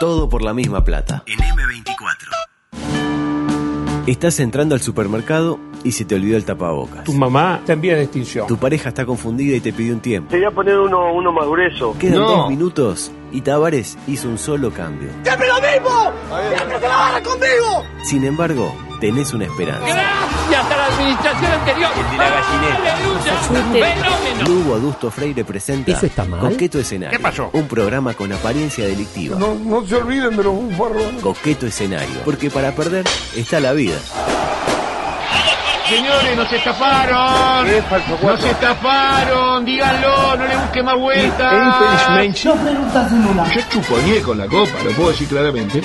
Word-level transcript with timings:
Todo 0.00 0.28
por 0.30 0.40
la 0.42 0.54
misma 0.54 0.82
plata. 0.82 1.22
En 1.26 1.38
M24. 1.38 4.06
Estás 4.06 4.40
entrando 4.40 4.74
al 4.74 4.80
supermercado 4.80 5.60
y 5.84 5.92
se 5.92 6.06
te 6.06 6.14
olvidó 6.14 6.38
el 6.38 6.44
tapabocas. 6.46 7.04
Tu 7.04 7.12
mamá 7.12 7.60
te 7.66 7.74
envía 7.74 7.96
de 7.96 8.04
extinción. 8.04 8.46
Tu 8.46 8.56
pareja 8.56 8.88
está 8.88 9.04
confundida 9.04 9.54
y 9.56 9.60
te 9.60 9.74
pidió 9.74 9.92
un 9.92 10.00
tiempo. 10.00 10.30
Te 10.30 10.38
voy 10.38 10.46
a 10.46 10.50
poner 10.50 10.78
uno, 10.78 11.12
uno 11.12 11.32
más 11.32 11.46
grueso. 11.46 11.94
Quedan 11.98 12.18
No. 12.18 12.28
dos 12.28 12.48
minutos 12.48 13.12
y 13.30 13.42
Tavares 13.42 13.98
hizo 14.06 14.28
un 14.28 14.38
solo 14.38 14.70
cambio. 14.72 15.10
¡Siempre 15.22 15.46
lo 15.48 15.54
mismo! 15.56 16.12
¡Siempre 16.56 16.80
se 16.80 16.88
la 16.88 16.96
van 16.96 17.22
conmigo! 17.22 17.84
Sin 18.02 18.24
embargo, 18.24 18.74
tenés 19.00 19.32
una 19.32 19.46
esperanza. 19.46 19.86
Gracias 19.86 20.64
a 20.64 20.76
la 20.76 20.86
administración 20.86 21.52
anterior. 21.52 21.90
El 21.96 22.10
de 22.10 22.16
la 22.18 22.30
gallineta. 22.30 22.94
¡Aleluya! 22.94 23.94
¡Fenómeno! 23.94 24.46
Lugo 24.46 24.74
Adusto 24.74 25.10
Freire 25.10 25.44
presenta 25.44 25.92
¿Eso 25.92 26.06
está 26.06 26.24
mal? 26.24 26.40
Coqueto 26.40 26.78
Escenario. 26.78 27.16
¿Qué 27.16 27.22
pasó? 27.22 27.50
Un 27.52 27.66
programa 27.66 28.14
con 28.14 28.32
apariencia 28.32 28.84
delictiva. 28.86 29.38
No, 29.38 29.54
no 29.54 29.84
se 29.86 29.96
olviden 29.96 30.36
de 30.36 30.44
los 30.44 30.54
bufarrones. 30.54 31.22
Coqueto 31.22 31.66
Escenario. 31.66 32.20
Porque 32.24 32.50
para 32.50 32.72
perder 32.72 33.04
está 33.34 33.58
la 33.58 33.72
vida. 33.72 33.96
Señores, 35.88 36.36
nos 36.36 36.52
estafaron. 36.52 37.66
Nos 38.22 38.44
estafaron. 38.44 39.64
Díganlo, 39.64 40.36
no 40.36 40.46
le 40.46 40.56
busque 40.56 40.82
más 40.84 40.96
vueltas. 40.96 42.44
Yo 42.44 42.54
chuponé 43.68 44.20
con 44.20 44.38
la 44.38 44.46
copa, 44.46 44.82
lo 44.84 44.90
puedo 44.92 45.10
decir 45.10 45.26
claramente. 45.26 45.82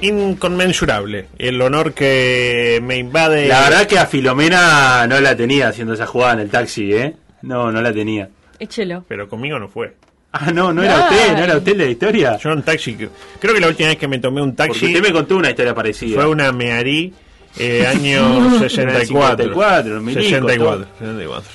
Inconmensurable 0.00 1.26
el 1.38 1.60
honor 1.60 1.92
que 1.94 2.80
me 2.82 2.96
invade. 2.96 3.48
La 3.48 3.60
verdad 3.62 3.86
que 3.86 3.98
a 3.98 4.06
Filomena 4.06 5.06
no 5.06 5.20
la 5.20 5.36
tenía 5.36 5.68
haciendo 5.68 5.94
esa 5.94 6.06
jugada 6.06 6.34
en 6.34 6.40
el 6.40 6.50
taxi, 6.50 6.92
¿eh? 6.92 7.14
No, 7.42 7.70
no 7.72 7.80
la 7.82 7.92
tenía. 7.92 8.28
Échelo. 8.58 9.04
Pero 9.08 9.28
conmigo 9.28 9.58
no 9.58 9.68
fue. 9.68 9.94
Ah, 10.32 10.50
no, 10.52 10.72
no 10.72 10.82
era 10.82 11.08
Ay. 11.08 11.14
usted, 11.16 11.32
no 11.36 11.44
era 11.44 11.56
usted 11.56 11.76
la 11.76 11.84
historia. 11.86 12.36
Yo 12.38 12.50
en 12.52 12.62
taxi, 12.62 12.96
creo 13.40 13.54
que 13.54 13.60
la 13.60 13.68
última 13.68 13.88
vez 13.88 13.98
que 13.98 14.08
me 14.08 14.18
tomé 14.18 14.42
un 14.42 14.54
Porque 14.54 14.68
taxi 14.72 14.86
usted 14.86 15.02
me 15.02 15.12
contó 15.12 15.36
una 15.36 15.50
historia 15.50 15.74
parecida. 15.74 16.16
fue 16.20 16.26
una 16.28 16.52
Mearí, 16.52 17.12
eh, 17.58 17.86
año 17.86 18.58
64. 18.58 19.44
54, 19.44 20.00
milico, 20.00 20.22
64. 20.22 20.76
todo. 20.76 20.86
64. 20.98 21.50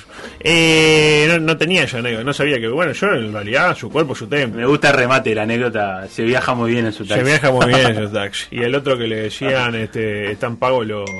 Eh, 0.46 1.24
no, 1.26 1.38
no 1.38 1.56
tenía 1.56 1.86
yo 1.86 1.98
anécdota, 1.98 2.22
no 2.22 2.34
sabía 2.34 2.60
que, 2.60 2.68
bueno, 2.68 2.92
yo 2.92 3.06
en 3.14 3.32
realidad 3.32 3.74
su 3.74 3.90
cuerpo, 3.90 4.14
su 4.14 4.26
templo. 4.26 4.60
Me 4.60 4.66
gusta 4.66 4.90
el 4.90 4.96
remate 4.96 5.34
la 5.34 5.44
anécdota. 5.44 6.06
Se 6.08 6.22
viaja 6.22 6.54
muy 6.54 6.70
bien 6.70 6.84
en 6.84 6.92
su 6.92 7.06
taxi. 7.06 7.20
Se 7.20 7.26
viaja 7.26 7.50
muy 7.50 7.66
bien 7.66 7.80
en 7.80 7.92
esos 7.92 8.12
taxis. 8.12 8.48
Y 8.50 8.60
el 8.60 8.74
otro 8.74 8.98
que 8.98 9.06
le 9.06 9.16
decían, 9.22 9.74
este, 9.74 10.30
están 10.32 10.58
pagos 10.58 10.86
los, 10.86 11.10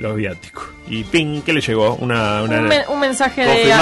los 0.00 0.16
viáticos. 0.16 0.68
Y 0.88 1.04
ping, 1.04 1.42
¿qué 1.42 1.52
le 1.52 1.60
llegó? 1.60 1.94
Una, 1.96 2.42
una 2.42 2.58
Un, 2.58 2.66
men- 2.68 2.82
un 2.88 2.98
mensaje 2.98 3.44
de. 3.44 3.72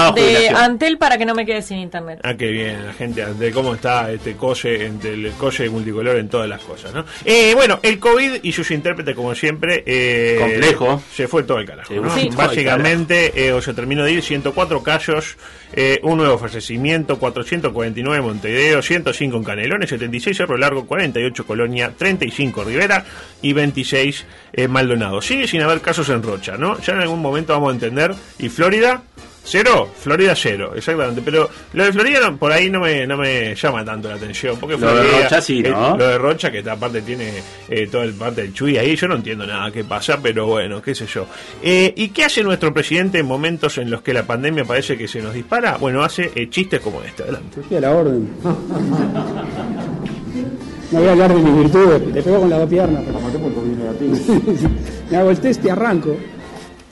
Antel 0.50 0.98
para 0.98 1.16
que 1.16 1.25
no 1.25 1.34
me 1.34 1.47
quede 1.47 1.62
sin 1.62 1.78
internet. 1.78 2.20
Ah, 2.22 2.34
qué 2.34 2.48
bien, 2.50 2.84
la 2.86 2.92
gente, 2.92 3.25
de 3.25 3.50
cómo 3.50 3.75
está 3.75 4.10
este 4.12 4.34
coche, 4.34 4.84
entre 4.84 5.14
el 5.14 5.30
coche 5.33 5.70
multicolor 5.70 6.16
en 6.16 6.28
todas 6.28 6.48
las 6.48 6.60
cosas, 6.60 6.92
¿no? 6.92 7.05
Eh, 7.25 7.52
bueno, 7.55 7.80
el 7.83 7.98
COVID 7.98 8.41
y 8.42 8.52
sus 8.52 8.70
intérpretes, 8.70 9.14
como 9.14 9.34
siempre, 9.34 9.83
eh, 9.86 10.36
Complejo. 10.38 11.02
Se 11.14 11.28
fue 11.28 11.44
todo 11.44 11.58
el 11.58 11.66
carajo, 11.66 11.94
Básicamente, 12.36 13.47
eh, 13.47 13.53
o 13.53 13.60
se 13.62 13.72
terminó 13.75 14.05
de 14.05 14.12
ir 14.12 14.22
104 14.22 14.82
casos, 14.82 15.36
eh, 15.72 16.00
un 16.03 16.19
nuevo 16.19 16.38
fallecimiento, 16.38 17.19
449 17.19 18.19
en 18.19 18.25
Montevideo, 18.25 18.82
105 18.82 19.36
en 19.36 19.44
Canelones, 19.44 19.88
76 19.91 20.36
Cerro 20.36 20.56
Largo, 20.56 20.86
48 20.86 21.47
Colonia, 21.47 21.92
35 21.97 22.64
Rivera 22.64 23.05
y 23.42 23.53
26 23.53 24.25
eh, 24.53 24.69
Maldonado. 24.69 25.20
Sigue 25.22 25.47
sin 25.47 25.62
haber 25.62 25.81
casos 25.81 26.08
en 26.08 26.22
Rocha, 26.22 26.56
¿no? 26.56 26.78
Ya 26.81 26.94
en 26.94 27.00
algún 27.00 27.20
momento 27.20 27.53
vamos 27.53 27.70
a 27.70 27.75
entender. 27.75 28.14
¿Y 28.39 28.48
Florida? 28.48 29.03
Cero, 29.50 29.89
Florida 29.98 30.34
cero, 30.36 30.72
exactamente. 30.77 31.22
Pero 31.25 31.48
lo 31.72 31.84
de 31.84 31.91
Florida 31.94 32.20
no- 32.20 32.36
por 32.36 32.53
ahí 32.53 32.69
no 32.69 32.81
me, 32.81 33.06
no 33.06 33.16
me 33.16 33.55
llama 33.55 33.83
tanto 33.83 34.06
la 34.11 34.16
atención. 34.16 34.59
Porque 34.61 34.77
Lo 34.77 34.94
de 34.94 35.00
Florida, 35.05 35.22
Rocha 35.22 35.41
sí, 35.41 35.62
eh, 35.64 35.70
¿no? 35.70 35.97
lo 35.97 36.06
de 36.06 36.19
Rocha, 36.19 36.50
que 36.50 36.59
esta 36.59 36.77
parte 36.77 37.00
tiene 37.00 37.33
eh, 37.70 37.86
toda 37.86 38.05
el 38.05 38.12
parte 38.12 38.42
del 38.42 38.53
Chuy 38.53 38.77
ahí, 38.77 38.94
yo 38.94 39.09
no 39.09 39.14
entiendo 39.14 39.47
nada 39.47 39.70
qué 39.70 39.84
pasa, 39.84 40.19
pero 40.22 40.44
bueno, 40.47 40.82
qué 40.82 40.94
sé 40.94 41.06
yo. 41.06 41.26
Eh, 41.62 41.94
¿Y 41.97 42.09
qué 42.09 42.25
hace 42.26 42.43
nuestro 42.44 42.75
presidente 42.75 43.20
en 43.20 43.26
momentos 43.26 43.78
en 43.78 43.91
los 43.91 44.03
que 44.03 44.12
la 44.12 44.25
pandemia 44.25 44.66
parece 44.66 44.99
que 44.99 45.09
se 45.09 45.22
nos 45.22 45.32
dispara? 45.32 45.78
Bueno, 45.78 46.03
hace 46.03 46.31
eh, 46.34 46.50
chistes 46.50 46.81
como 46.81 47.00
este. 47.03 47.22
Adelante. 47.22 47.60
Estoy 47.62 47.78
a 47.78 47.81
la 47.81 47.91
orden. 47.93 48.28
No 50.91 51.00
voy 51.00 51.09
a 51.09 51.12
hablar 51.12 51.34
de 51.34 51.43
mis 51.43 51.54
virtudes, 51.56 52.12
te 52.15 52.22
pego 52.22 52.41
con 52.41 52.50
las 52.50 52.60
dos 52.60 52.71
piernas. 52.71 53.04
Me 55.10 55.16
hago 55.16 55.31
el 55.31 55.38
test 55.41 55.65
y 55.65 55.69
arranco. 55.69 56.16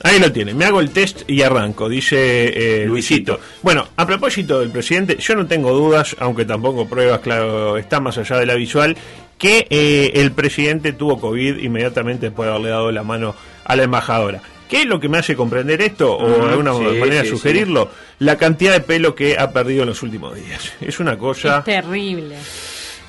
Ahí 0.03 0.19
lo 0.19 0.31
tiene, 0.31 0.53
me 0.53 0.63
hago 0.65 0.79
el 0.79 0.91
test 0.91 1.23
y 1.27 1.41
arranco, 1.41 1.89
dice 1.89 2.81
eh, 2.81 2.85
Luisito. 2.85 3.39
Bueno, 3.63 3.87
a 3.97 4.05
propósito 4.05 4.59
del 4.59 4.69
presidente, 4.69 5.17
yo 5.19 5.35
no 5.35 5.47
tengo 5.47 5.73
dudas, 5.73 6.15
aunque 6.19 6.45
tampoco 6.45 6.87
pruebas, 6.87 7.19
claro, 7.21 7.77
está 7.77 7.99
más 7.99 8.15
allá 8.19 8.37
de 8.37 8.45
la 8.45 8.53
visual, 8.53 8.95
que 9.39 9.65
eh, 9.71 10.11
el 10.13 10.31
presidente 10.33 10.93
tuvo 10.93 11.19
COVID 11.19 11.57
inmediatamente 11.57 12.27
después 12.27 12.45
de 12.45 12.51
haberle 12.53 12.69
dado 12.69 12.91
la 12.91 13.01
mano 13.03 13.33
a 13.65 13.75
la 13.75 13.83
embajadora. 13.83 14.39
¿Qué 14.69 14.81
es 14.81 14.85
lo 14.85 14.99
que 14.99 15.09
me 15.09 15.17
hace 15.17 15.35
comprender 15.35 15.81
esto? 15.81 16.15
O 16.15 16.27
de 16.29 16.45
Ah, 16.45 16.49
alguna 16.51 16.73
sí, 16.75 16.99
manera 16.99 17.23
sí, 17.23 17.29
sugerirlo. 17.29 17.89
La 18.19 18.37
cantidad 18.37 18.73
de 18.73 18.81
pelo 18.81 19.15
que 19.15 19.35
ha 19.37 19.51
perdido 19.51 19.81
en 19.81 19.89
los 19.89 20.03
últimos 20.03 20.35
días. 20.35 20.73
Es 20.79 20.99
una 20.99 21.17
cosa 21.17 21.59
Es 21.59 21.65
terrible. 21.65 22.35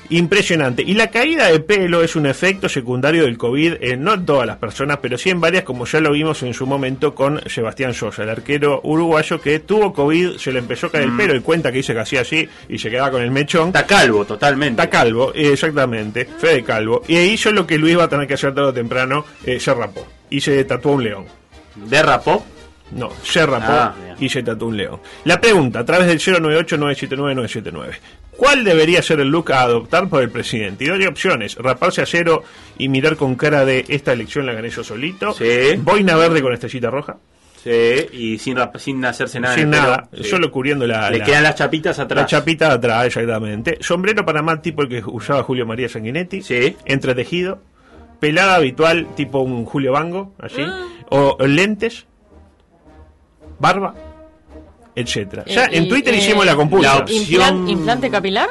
Impresionante. 0.09 0.83
Y 0.85 0.93
la 0.93 1.11
caída 1.11 1.47
de 1.47 1.59
pelo 1.59 2.01
es 2.03 2.15
un 2.15 2.25
efecto 2.25 2.67
secundario 2.69 3.23
del 3.23 3.37
COVID, 3.37 3.73
eh, 3.81 3.97
no 3.97 4.13
en 4.13 4.25
todas 4.25 4.47
las 4.47 4.57
personas, 4.57 4.97
pero 5.01 5.17
sí 5.17 5.29
en 5.29 5.39
varias, 5.41 5.63
como 5.63 5.85
ya 5.85 5.99
lo 5.99 6.11
vimos 6.11 6.41
en 6.43 6.53
su 6.53 6.65
momento 6.65 7.13
con 7.13 7.41
Sebastián 7.47 7.93
Sosa, 7.93 8.23
el 8.23 8.29
arquero 8.29 8.81
uruguayo 8.83 9.39
que 9.39 9.59
tuvo 9.59 9.93
COVID, 9.93 10.37
se 10.37 10.51
le 10.51 10.59
empezó 10.59 10.87
a 10.87 10.91
caer 10.91 11.05
el 11.05 11.15
pelo 11.15 11.35
y 11.35 11.41
cuenta 11.41 11.71
que 11.71 11.77
dice 11.77 11.93
que 11.93 11.99
hacía 11.99 12.21
así 12.21 12.47
y 12.67 12.77
se 12.77 12.89
quedaba 12.89 13.11
con 13.11 13.21
el 13.21 13.31
mechón. 13.31 13.67
Está 13.67 13.85
calvo, 13.85 14.25
totalmente. 14.25 14.81
Está 14.81 14.89
calvo, 14.89 15.31
eh, 15.33 15.51
exactamente, 15.53 16.25
Fede 16.25 16.63
Calvo. 16.63 17.03
Y 17.07 17.17
hizo 17.17 17.51
lo 17.51 17.65
que 17.67 17.77
Luis 17.77 17.97
va 17.97 18.05
a 18.05 18.09
tener 18.09 18.27
que 18.27 18.33
hacer 18.33 18.53
tarde 18.53 18.69
o 18.69 18.73
temprano, 18.73 19.25
eh, 19.45 19.59
se 19.59 19.73
rapó 19.73 20.07
y 20.29 20.41
se 20.41 20.63
tatuó 20.63 20.93
un 20.93 21.03
león. 21.03 21.25
¿Derrapó? 21.75 22.45
No, 22.91 23.11
se 23.23 23.45
rapó 23.45 23.71
Ah, 23.71 23.95
y 24.19 24.29
se 24.29 24.41
tatuó 24.41 24.67
un 24.69 24.77
león. 24.77 24.99
La 25.25 25.39
pregunta, 25.39 25.79
a 25.79 25.85
través 25.85 26.07
del 26.07 26.19
098-979-979. 26.19 27.95
¿Cuál 28.39 28.63
debería 28.63 29.01
ser 29.01 29.19
el 29.19 29.27
look 29.27 29.51
a 29.51 29.63
adoptar 29.63 30.07
por 30.07 30.23
el 30.23 30.29
presidente? 30.29 30.85
Y 30.85 30.87
doy 30.87 31.05
opciones. 31.05 31.55
Raparse 31.57 32.01
a 32.01 32.05
cero 32.05 32.41
y 32.77 32.87
mirar 32.87 33.17
con 33.17 33.35
cara 33.35 33.65
de 33.65 33.83
esta 33.89 34.13
elección 34.13 34.45
la 34.45 34.53
gané 34.53 34.69
yo 34.69 34.81
solito. 34.81 35.33
Sí. 35.33 35.75
Boina 35.79 36.15
verde 36.15 36.41
con 36.41 36.53
estrellita 36.53 36.89
roja. 36.89 37.17
Sí, 37.61 37.69
y 38.13 38.37
sin, 38.37 38.57
sin 38.77 39.03
hacerse 39.03 39.41
nada. 39.41 39.55
Sin 39.55 39.69
pelo. 39.69 39.81
nada. 39.83 40.09
Sí. 40.15 40.23
Solo 40.23 40.49
cubriendo 40.49 40.87
la... 40.87 41.09
Le 41.11 41.17
la- 41.17 41.25
quedan 41.25 41.43
las 41.43 41.55
chapitas 41.55 41.99
atrás. 41.99 42.21
La 42.21 42.25
chapita 42.27 42.69
de 42.69 42.73
atrás, 42.75 43.05
exactamente. 43.07 43.77
Sombrero 43.81 44.23
Panamá 44.25 44.61
tipo 44.61 44.83
el 44.83 44.87
que 44.87 45.03
usaba 45.05 45.43
Julio 45.43 45.65
María 45.65 45.89
Sanguinetti. 45.89 46.41
Sí. 46.41 46.77
Entretejido. 46.85 47.59
Pelada 48.21 48.55
habitual 48.55 49.07
tipo 49.17 49.39
un 49.39 49.65
Julio 49.65 49.91
Bango, 49.91 50.33
así. 50.39 50.61
O 51.09 51.35
lentes. 51.45 52.05
Barba. 53.59 53.93
Etcétera. 54.99 55.43
Ya 55.45 55.65
Eh, 55.65 55.69
en 55.77 55.89
Twitter 55.89 56.13
eh, 56.13 56.17
hicimos 56.17 56.45
la 56.45 56.55
computa. 56.55 56.95
la 56.95 56.97
opción- 57.03 57.65
Implan- 57.65 57.69
¿Implante 57.69 58.09
capilar? 58.09 58.49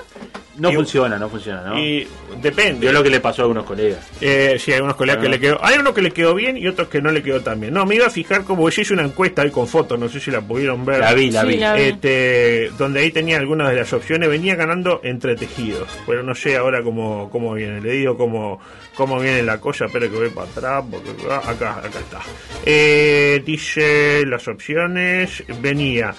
No 0.56 0.72
Y- 0.72 0.74
funciona, 0.74 1.16
no 1.18 1.28
funciona, 1.28 1.62
¿no? 1.62 1.78
Y 1.78 2.04
depende. 2.42 2.80
Vio 2.80 2.92
lo 2.92 3.00
que 3.00 3.10
le 3.10 3.20
pasó 3.20 3.42
a 3.42 3.44
algunos 3.44 3.64
colegas. 3.64 4.00
Eh, 4.20 4.56
sí, 4.58 4.72
hay 4.72 4.80
unos 4.80 4.96
colegas 4.96 5.20
Ah. 5.20 5.22
que 5.22 5.28
le 5.28 5.38
quedó. 5.38 5.64
Hay 5.64 5.78
uno 5.78 5.94
que 5.94 6.02
le 6.02 6.10
quedó 6.10 6.34
bien 6.34 6.56
y 6.56 6.66
otros 6.66 6.88
que 6.88 7.00
no 7.00 7.12
le 7.12 7.22
quedó 7.22 7.40
tan 7.42 7.60
bien. 7.60 7.72
No, 7.72 7.86
me 7.86 7.94
iba 7.94 8.06
a 8.06 8.10
fijar 8.10 8.42
como 8.42 8.68
yo 8.68 8.82
hice 8.82 8.92
una 8.92 9.04
encuesta 9.04 9.42
ahí 9.42 9.50
con 9.52 9.68
fotos, 9.68 9.96
no 10.00 10.08
sé 10.08 10.18
si 10.18 10.32
la 10.32 10.40
pudieron 10.40 10.84
ver. 10.84 10.98
La 10.98 11.14
vi, 11.14 11.30
la 11.30 11.42
Sí, 11.42 11.46
vi. 11.46 11.56
la 11.58 11.74
vi. 11.74 11.82
Este, 11.82 12.70
donde 12.76 12.98
ahí 12.98 13.12
tenía 13.12 13.36
algunas 13.36 13.70
de 13.70 13.76
las 13.76 13.92
opciones, 13.92 14.28
venía 14.28 14.56
ganando 14.56 15.00
entre 15.04 15.36
tejidos, 15.36 15.88
pero 16.08 16.24
no 16.24 16.34
sé 16.34 16.56
ahora 16.56 16.82
cómo, 16.82 17.30
cómo 17.30 17.54
viene, 17.54 17.80
le 17.80 17.92
digo 17.92 18.16
cómo, 18.16 18.58
cómo 18.96 19.20
viene 19.20 19.44
la 19.44 19.60
cosa, 19.60 19.86
pero 19.92 20.10
que 20.10 20.16
voy 20.16 20.30
para 20.30 20.48
atrás, 20.50 20.84
porque 20.90 21.10
ah, 21.30 21.40
acá, 21.46 21.78
acá 21.78 22.00
está. 22.00 22.18
Eh, 22.66 23.40
dice 23.46 24.26
las 24.26 24.48
opciones, 24.48 25.44
venía 25.62 26.12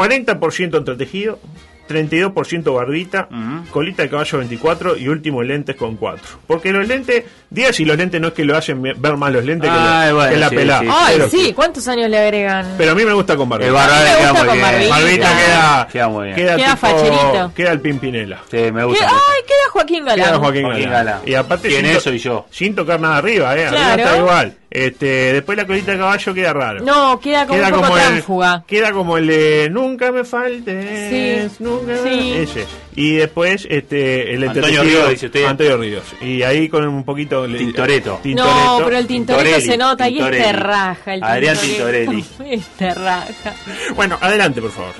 40% 0.00 0.76
entre 0.76 0.94
tejido, 0.96 1.38
32% 1.88 2.74
barbita, 2.74 3.28
colita 3.70 4.02
de 4.02 4.10
caballo 4.10 4.38
24 4.38 4.96
y 4.96 5.06
último 5.08 5.42
lentes 5.44 5.76
con 5.76 5.96
4. 5.96 6.40
Porque 6.46 6.72
los 6.72 6.86
lentes, 6.86 7.24
diga 7.48 7.72
si 7.72 7.84
los 7.84 7.96
lentes 7.96 8.20
no 8.20 8.28
es 8.28 8.34
que 8.34 8.44
lo 8.44 8.56
hacen 8.56 8.82
ver 8.82 9.16
más 9.16 9.32
los 9.32 9.44
lentes 9.44 9.70
que, 9.70 9.76
Ay, 9.78 10.12
bueno, 10.12 10.30
que 10.30 10.36
la 10.36 10.48
sí, 10.48 10.56
pelada. 10.56 10.80
sí, 10.82 10.88
Ay, 10.90 11.20
sí, 11.30 11.52
¿cuántos 11.54 11.86
años 11.88 12.10
le 12.10 12.18
agregan? 12.18 12.74
pero 12.76 12.90
a 12.92 12.94
mí 12.96 13.04
me 13.04 13.12
gusta 13.14 13.36
con 13.36 13.48
barbita. 13.48 13.68
El 13.68 13.74
me 13.74 14.16
queda 14.18 14.28
con 14.34 14.46
barbita. 14.46 14.88
Barbita 14.90 15.28
queda, 15.36 15.88
Queda 15.92 16.08
muy 16.08 16.24
bien. 16.24 16.36
Queda, 16.36 16.56
Queda 16.56 16.74
tipo- 16.74 16.86
facherito. 16.88 17.52
Queda 17.54 17.72
el 17.72 17.80
Pimpinela. 17.80 18.40
Sí, 18.50 18.72
me 18.72 18.84
gusta. 18.84 19.06
Ay, 19.06 19.42
queda 19.46 19.70
Joaquín 19.70 20.04
Galán. 20.04 20.26
Queda 20.26 20.38
Joaquín, 20.38 20.62
Joaquín 20.64 20.84
Galán. 20.90 21.06
Galán. 21.06 21.20
Y 21.24 21.34
aparte 21.34 21.68
¿Quién 21.68 21.80
sin, 21.82 21.90
es? 21.90 21.94
to- 21.98 22.00
Soy 22.10 22.18
yo. 22.18 22.46
sin 22.50 22.74
tocar 22.74 23.00
nada 23.00 23.16
arriba, 23.18 23.56
eh. 23.56 23.64
Arriba 23.66 23.70
Claro. 23.94 24.02
está 24.02 24.16
igual. 24.18 24.56
Este, 24.76 25.32
después 25.32 25.56
la 25.56 25.66
colita 25.66 25.92
de 25.92 25.98
caballo 25.98 26.34
queda 26.34 26.52
raro. 26.52 26.84
No, 26.84 27.18
queda 27.18 27.46
como 27.46 27.62
un 27.64 27.70
poco 27.70 27.96
el, 27.96 28.02
tránfuga. 28.04 28.64
queda 28.66 28.92
como 28.92 29.16
el 29.16 29.26
de 29.26 29.68
nunca 29.70 30.12
me 30.12 30.22
faltes, 30.24 31.48
Sí, 31.48 31.56
nunca 31.64 31.92
me- 31.92 32.10
sí. 32.10 32.32
ese. 32.36 32.66
Y 32.94 33.14
después 33.16 33.66
este 33.70 34.34
el 34.34 34.46
Antonio 34.46 34.82
Ríos, 34.82 35.08
dice 35.10 35.26
usted. 35.26 35.44
Antonio 35.46 35.78
Ríos. 35.78 36.04
Y 36.20 36.42
ahí 36.42 36.68
con 36.68 36.86
un 36.86 37.04
poquito 37.04 37.46
Tintoretto. 37.46 38.20
No, 38.24 38.80
pero 38.84 38.98
el 38.98 39.06
tintoretto 39.06 39.44
Tintorelli, 39.44 39.66
se 39.66 39.78
nota 39.78 40.08
y 40.08 40.12
es 40.12 40.24
Tintorelli. 40.24 40.44
te 40.44 40.52
raja. 40.52 41.14
El 41.14 41.22
Adrián. 41.22 41.56
Tintorelli. 41.58 42.24
Es 42.50 42.66
te 42.76 42.94
raja. 42.94 43.54
Bueno, 43.94 44.18
adelante, 44.20 44.60
por 44.60 44.70
favor. 44.72 44.92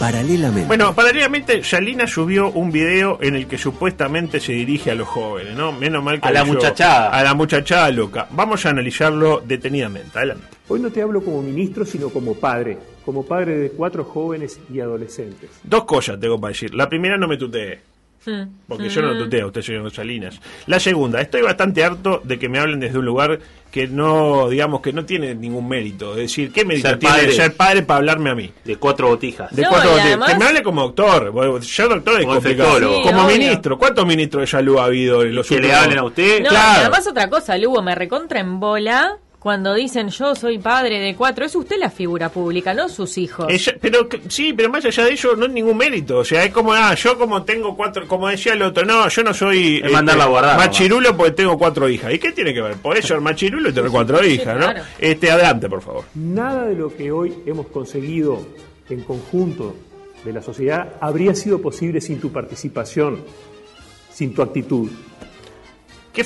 Paralelamente. 0.00 0.66
Bueno, 0.66 0.94
paralelamente, 0.94 1.60
Yalina 1.60 2.06
subió 2.06 2.50
un 2.52 2.72
video 2.72 3.18
en 3.20 3.36
el 3.36 3.46
que 3.46 3.58
supuestamente 3.58 4.40
se 4.40 4.52
dirige 4.52 4.90
a 4.90 4.94
los 4.94 5.06
jóvenes, 5.06 5.54
¿no? 5.54 5.72
Menos 5.72 6.02
mal 6.02 6.18
que 6.22 6.26
A 6.26 6.32
la 6.32 6.42
muchachada. 6.42 7.10
A 7.10 7.22
la 7.22 7.34
muchachada 7.34 7.90
loca. 7.90 8.26
Vamos 8.30 8.64
a 8.64 8.70
analizarlo 8.70 9.42
detenidamente. 9.46 10.16
Adelante. 10.16 10.46
Hoy 10.68 10.80
no 10.80 10.90
te 10.90 11.02
hablo 11.02 11.22
como 11.22 11.42
ministro, 11.42 11.84
sino 11.84 12.08
como 12.08 12.34
padre, 12.34 12.78
como 13.04 13.26
padre 13.26 13.58
de 13.58 13.70
cuatro 13.72 14.04
jóvenes 14.04 14.58
y 14.72 14.80
adolescentes. 14.80 15.50
Dos 15.64 15.84
cosas 15.84 16.18
tengo 16.18 16.40
para 16.40 16.52
decir. 16.52 16.74
La 16.74 16.88
primera, 16.88 17.18
no 17.18 17.28
me 17.28 17.36
tutee. 17.36 17.89
Porque 18.68 18.88
yo 18.90 19.02
no 19.02 19.12
lo 19.12 19.24
tuteo, 19.24 19.46
usted 19.46 19.62
señor 19.62 19.90
Salinas. 19.90 20.40
La 20.66 20.78
segunda, 20.78 21.20
estoy 21.20 21.40
bastante 21.42 21.82
harto 21.84 22.20
de 22.22 22.38
que 22.38 22.48
me 22.48 22.58
hablen 22.58 22.78
desde 22.80 22.98
un 22.98 23.06
lugar 23.06 23.38
que 23.70 23.86
no, 23.86 24.48
digamos, 24.50 24.80
que 24.82 24.92
no 24.92 25.04
tiene 25.04 25.34
ningún 25.34 25.68
mérito. 25.68 26.10
Es 26.12 26.16
decir, 26.22 26.52
¿qué 26.52 26.64
mérito 26.64 26.88
Ser 26.88 26.98
tiene 26.98 27.14
padre. 27.14 27.32
ser 27.32 27.54
padre 27.56 27.82
para 27.82 27.98
hablarme 27.98 28.30
a 28.30 28.34
mí? 28.34 28.52
De 28.64 28.76
cuatro 28.76 29.08
botijas. 29.08 29.54
De 29.54 29.62
No, 29.62 29.68
cuatro 29.70 29.92
además- 29.98 30.32
Que 30.32 30.38
me 30.38 30.44
hable 30.44 30.62
como 30.62 30.82
doctor. 30.82 31.32
Yo 31.62 31.88
doctor 31.88 32.14
es 32.20 32.26
Como 32.26 32.34
complicado. 32.34 32.78
Sí, 32.78 33.02
como 33.08 33.24
obvio. 33.26 33.38
ministro. 33.38 33.78
¿Cuántos 33.78 34.06
ministros 34.06 34.40
de 34.42 34.46
salud 34.48 34.78
ha 34.78 34.84
habido 34.84 35.22
en 35.22 35.34
los 35.34 35.46
Que 35.46 35.54
le 35.54 35.60
últimos 35.62 35.82
hablen 35.84 35.98
a 35.98 36.04
usted. 36.04 36.42
No, 36.42 36.48
Claro. 36.50 36.72
y 36.74 36.80
además 36.80 37.06
otra 37.06 37.30
cosa, 37.30 37.56
Lugo, 37.58 37.80
me 37.82 37.94
recontra 37.94 38.40
en 38.40 38.58
bola 38.60 39.16
cuando 39.40 39.74
dicen 39.74 40.10
yo 40.10 40.34
soy 40.36 40.58
padre 40.58 41.00
de 41.00 41.16
cuatro. 41.16 41.44
Es 41.44 41.56
usted 41.56 41.76
la 41.78 41.90
figura 41.90 42.28
pública, 42.28 42.74
no 42.74 42.88
sus 42.88 43.16
hijos. 43.18 43.46
Ella- 43.48 43.74
pero 43.80 44.08
que- 44.08 44.20
sí, 44.28 44.52
pero 44.52 44.68
más 44.68 44.84
allá 44.84 45.04
de 45.06 45.12
ello 45.12 45.34
no 45.34 45.46
es 45.46 45.52
ningún 45.52 45.76
mérito. 45.78 46.18
O 46.18 46.24
sea, 46.24 46.44
es 46.44 46.52
como, 46.52 46.72
ah, 46.74 46.94
yo 46.94 47.18
como 47.18 47.42
tengo 47.42 47.74
cuatro, 47.74 48.06
como 48.06 48.28
decía 48.28 48.52
el 48.52 48.60
otro, 48.62 48.84
no, 48.84 49.08
yo 49.08 49.22
no 49.24 49.32
soy 49.34 49.76
este, 49.76 49.86
Es 49.88 49.92
mandarla 49.92 50.24
a 50.24 50.28
guardar, 50.28 50.56
machirulo 50.58 51.16
porque 51.16 51.32
tengo 51.32 51.58
cuatro 51.58 51.88
hijas. 51.88 52.12
¿Y 52.12 52.18
qué 52.18 52.32
tiene 52.32 52.52
que 52.54 52.60
ver? 52.60 52.76
Podés 52.76 53.06
ser 53.06 53.20
machirulo 53.20 53.70
y 53.70 53.72
tener 53.72 53.90
cuatro 53.90 54.22
hijas, 54.24 54.58
¿no? 54.58 54.82
Este, 54.98 55.30
adelante, 55.30 55.68
por 55.68 55.80
favor. 55.82 56.04
Nada 56.14 56.66
de 56.66 56.74
lo 56.76 56.94
que 56.94 57.10
hoy 57.10 57.34
hemos 57.46 57.66
conseguido 57.68 58.46
en 58.90 59.02
conjunto 59.02 59.74
de 60.22 60.34
la 60.34 60.42
sociedad 60.42 60.96
habría 61.00 61.34
sido 61.34 61.62
posible 61.62 62.02
sin 62.02 62.20
tu 62.20 62.30
participación, 62.30 63.20
sin 64.12 64.34
tu 64.34 64.42
actitud. 64.42 64.90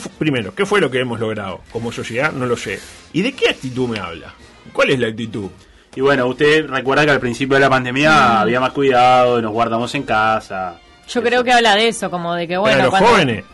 ¿Qué 0.02 0.11
primero, 0.19 0.55
¿qué 0.55 0.67
fue 0.67 0.81
lo 0.81 0.91
que 0.91 0.99
hemos 1.00 1.20
logrado 1.20 1.61
como 1.73 1.93
sociedad? 1.93 2.32
No 2.32 2.46
lo 2.46 2.56
sé. 2.56 2.81
¿Y 3.12 3.23
de 3.23 3.32
qué 3.32 3.49
actitud 3.50 3.88
me 3.88 3.99
habla? 4.00 4.35
¿Cuál 4.73 4.91
es 4.91 4.99
la 4.99 5.06
actitud? 5.08 5.49
Y 5.94 6.00
bueno, 6.00 6.26
usted 6.26 6.67
recuerda 6.67 7.05
que 7.05 7.12
al 7.12 7.20
principio 7.20 7.55
de 7.55 7.61
la 7.61 7.70
pandemia 7.70 8.41
había 8.41 8.58
más 8.58 8.73
cuidado, 8.73 9.41
nos 9.41 9.52
guardamos 9.52 9.94
en 9.94 10.02
casa. 10.02 10.81
Yo 11.08 11.23
creo 11.23 11.44
que 11.44 11.52
habla 11.52 11.76
de 11.76 11.87
eso, 11.88 12.11
como 12.11 12.35
de 12.35 12.49
que 12.49 12.56
bueno. 12.56 12.73
Para 12.76 12.85
los 12.87 12.91
cuando- 12.91 13.08
jóvenes. 13.11 13.44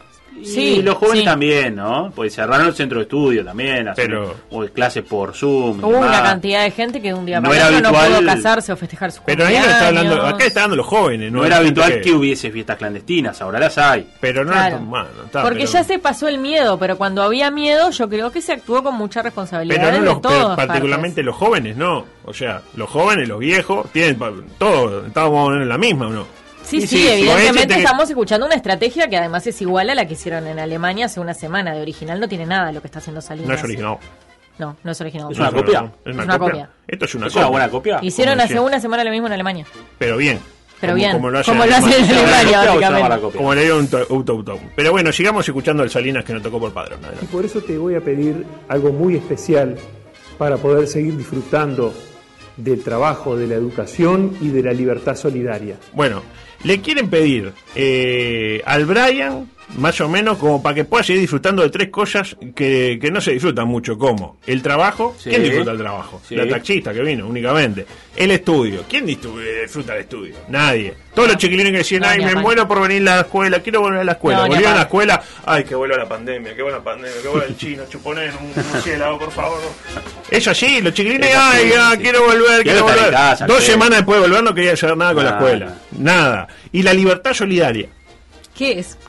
Sí, 0.43 0.77
y 0.79 0.83
los 0.83 0.95
jóvenes 0.97 1.19
sí. 1.21 1.25
también, 1.27 1.75
¿no? 1.77 2.11
Pues 2.15 2.35
cerraron 2.35 2.69
el 2.69 2.75
centro 2.75 2.99
de 2.99 3.03
estudio 3.03 3.45
también, 3.45 3.89
hacer 3.89 4.07
Pero- 4.07 4.35
o 4.51 4.65
clases 4.69 5.03
por 5.05 5.35
Zoom. 5.35 5.85
Hubo 5.85 5.99
una 5.99 6.23
cantidad 6.23 6.63
de 6.63 6.71
gente 6.71 7.03
que 7.03 7.09
de 7.09 7.15
un 7.15 7.27
día 7.27 7.41
No 7.41 7.51
para 7.51 7.69
era 7.69 7.79
otro 7.79 7.81
no 7.93 7.99
habitual- 7.99 8.19
pudo 8.23 8.27
casarse 8.27 8.73
o 8.73 8.77
festejar 8.77 9.13
su 9.13 9.21
Pero 9.27 9.45
ahí 9.47 9.55
no 9.59 9.61
está 9.67 9.89
hablando, 9.89 10.23
acá 10.27 10.45
está 10.47 10.61
hablando 10.61 10.77
los 10.77 10.87
jóvenes, 10.87 11.31
¿no? 11.31 11.41
No 11.41 11.45
era 11.45 11.59
habitual 11.59 12.01
que 12.01 12.13
hubiese 12.13 12.51
fiestas 12.51 12.79
clandestinas, 12.79 13.43
ahora 13.43 13.59
las 13.59 13.77
hay. 13.77 14.09
Pero 14.21 14.45
no 14.45 14.53
Claro. 14.53 14.67
era 14.69 14.77
tan 14.79 14.89
malo. 14.89 15.09
está, 15.27 15.43
Porque 15.43 15.59
pero- 15.61 15.71
ya 15.73 15.85
se 15.85 15.99
pasó 15.99 16.27
el 16.27 16.39
miedo, 16.39 16.79
pero 16.79 16.97
cuando 16.97 17.23
había 17.23 17.51
miedo 17.51 17.91
yo 17.91 18.09
creo 18.09 18.31
que 18.33 18.41
se 18.41 18.53
actuó 18.53 18.83
con 18.83 18.95
mucha 18.95 19.21
responsabilidad 19.21 19.77
Pero 19.91 19.99
no 19.99 20.05
los, 20.05 20.19
pero 20.21 20.35
todas 20.43 20.57
particularmente 20.57 21.17
partes. 21.17 21.25
los 21.27 21.37
jóvenes, 21.37 21.77
no. 21.77 22.07
O 22.25 22.33
sea, 22.33 22.63
los 22.77 22.89
jóvenes, 22.89 23.29
los 23.29 23.39
viejos, 23.41 23.91
tienen 23.93 24.17
pa- 24.17 24.33
todo, 24.57 25.07
estamos 25.07 25.55
en 25.57 25.69
la 25.69 25.77
misma, 25.77 26.07
¿o 26.07 26.11
no? 26.11 26.40
Sí, 26.65 26.87
sí, 26.87 27.09
evidentemente 27.09 27.75
estamos 27.75 28.09
escuchando 28.09 28.47
una 28.47 28.55
estrategia 28.55 29.09
que 29.09 29.17
además 29.17 29.47
es 29.47 29.61
igual 29.61 29.91
a 29.91 29.95
la 29.95 30.07
que 30.07 30.13
hicieron 30.15 30.47
en 30.47 30.59
Alemania 30.59 31.07
hace 31.07 31.19
una 31.21 31.35
semana. 31.35 31.75
De 31.75 31.83
original 31.83 32.21
no 32.21 32.29
tiene 32.29 32.47
nada 32.47 32.71
lo 32.71 32.81
que 32.81 32.87
está 32.87 32.99
haciendo 33.01 33.21
Salinas. 33.21 33.49
No 33.49 33.55
es 33.55 33.65
original. 33.65 33.99
No, 34.59 34.77
no 34.85 34.93
es 34.93 35.01
original. 35.01 35.33
¿Es 35.33 35.39
una 35.39 35.51
copia? 35.51 35.93
Es 36.05 36.13
una, 36.15 36.23
Es 36.23 36.29
una 36.29 36.39
copia. 36.39 36.53
copia. 36.53 36.71
Esto 36.87 37.05
es 37.07 37.15
una 37.15 37.27
¿Es 37.27 37.33
copia. 37.33 37.43
una 37.47 37.51
buena 37.51 37.69
copia? 37.71 37.99
Hicieron 38.03 38.39
hace 38.41 38.49
decía. 38.55 38.61
una 38.63 38.79
semana 38.81 39.03
lo 39.05 39.11
mismo 39.11 39.27
en 39.27 39.33
Alemania. 39.33 39.65
Pero 39.99 40.17
bien. 40.19 40.39
Pero 40.81 40.93
Como- 40.93 40.97
bien. 41.03 41.13
Como 41.13 41.31
lo 41.31 41.39
hacen 41.39 41.55
Como 41.55 41.65
en 41.65 41.73
Alemania. 41.73 41.97
Alemania, 41.97 42.43
¿Copia 42.43 42.61
o 42.61 42.63
se 42.63 42.63
llama 42.63 42.75
básicamente. 42.77 43.09
la 43.09 43.19
copia? 43.21 43.39
Como 43.39 43.55
le 43.55 43.65
dio 43.65 43.79
un 43.79 44.61
Pero 44.77 44.91
bueno, 44.93 45.13
sigamos 45.13 45.49
escuchando 45.49 45.83
al 45.83 45.91
Salinas 45.91 46.25
que 46.25 46.33
nos 46.35 46.43
tocó 46.43 46.61
por 46.61 46.73
padrón. 46.73 47.01
Y 47.21 47.25
por 47.27 47.45
eso 47.45 47.61
te 47.63 47.77
voy 47.79 47.95
a 47.97 48.01
pedir 48.01 48.45
algo 48.69 48.93
muy 48.93 49.17
especial 49.17 49.77
para 50.39 50.57
poder 50.57 50.87
seguir 50.87 51.17
disfrutando 51.17 51.93
del 52.63 52.83
trabajo, 52.83 53.37
de 53.37 53.47
la 53.47 53.55
educación 53.55 54.37
y 54.41 54.49
de 54.49 54.63
la 54.63 54.73
libertad 54.73 55.17
solidaria. 55.17 55.79
Bueno, 55.93 56.23
le 56.65 56.81
quieren 56.81 57.09
pedir 57.09 57.53
eh, 57.75 58.63
al 58.65 58.85
Brian, 58.85 59.49
más 59.77 60.01
o 60.01 60.09
menos, 60.09 60.39
como 60.39 60.63
para 60.63 60.75
que 60.75 60.85
pueda 60.85 61.05
seguir 61.05 61.21
disfrutando 61.21 61.63
de 61.63 61.71
tres 61.71 61.89
cosas 61.91 62.37
que, 62.55 62.99
que 63.01 63.11
no 63.11 63.21
se 63.21 63.33
disfrutan 63.33 63.69
mucho, 63.69 63.97
como 63.97 64.39
el 64.47 64.63
trabajo. 64.63 65.15
Sí. 65.19 65.31
¿Quién 65.31 65.43
disfruta 65.45 65.71
el 65.73 65.79
trabajo? 65.79 66.21
Sí. 66.29 66.37
La 66.37 66.49
taxista 66.49 66.93
que 66.93 67.01
vino, 67.03 67.27
únicamente. 67.27 67.87
El 68.17 68.33
estudio. 68.33 68.85
¿Quién 68.89 69.07
disfruta 69.07 69.95
el 69.95 70.01
estudio? 70.01 70.35
Nadie. 70.49 70.95
Todos 71.15 71.29
los 71.29 71.37
chiquilines 71.39 71.73
que 71.73 71.79
decían, 71.79 72.03
No, 72.03 72.09
ay, 72.09 72.25
me 72.25 72.35
muero 72.35 72.67
por 72.69 72.81
venir 72.83 73.09
a 73.09 73.17
la 73.17 73.21
escuela, 73.23 73.61
quiero 73.61 73.81
volver 73.81 74.01
a 74.01 74.05
la 74.05 74.13
escuela. 74.13 74.39
No, 74.39 74.45
a 74.45 74.49
Volvieron 74.49 74.73
a 74.73 74.77
la 74.77 74.83
escuela, 74.83 75.23
ay, 75.47 75.65
que 75.65 75.75
vuelva 75.75 75.97
la 75.97 76.09
pandemia, 76.09 76.55
que 76.55 76.63
vuelva 76.63 76.79
la 76.79 76.85
pandemia, 76.85 77.23
que 77.23 77.29
vuelva 77.29 77.47
el 77.47 77.57
chino, 77.57 77.83
chuponer 77.89 78.33
un 78.41 78.53
murciélago, 78.73 79.19
por 79.19 79.31
favor. 79.33 79.61
Es 80.31 80.47
así, 80.47 80.81
los 80.81 80.93
chiquilines, 80.95 81.31
ay, 81.35 81.73
ah, 81.79 81.93
sí. 81.95 82.03
quiero 82.03 82.25
volver, 82.25 82.63
Quiero 82.63 82.83
volver. 82.85 83.11
casa, 83.11 83.47
Dos 83.47 83.63
semanas 83.65 83.99
después 83.99 84.21
de 84.21 84.29
volver 84.29 84.45
no 84.45 84.55
quería 84.55 84.73
hacer 84.73 84.97
nada 84.97 85.15
con 85.15 85.25
la 85.25 85.31
escuela. 85.31 85.75
Nada. 85.99 86.49
Y 86.73 86.83
la 86.83 86.93
libertad 86.93 87.33
solidaria. 87.33 87.89
¿Qué 88.57 88.79
es? 88.79 88.99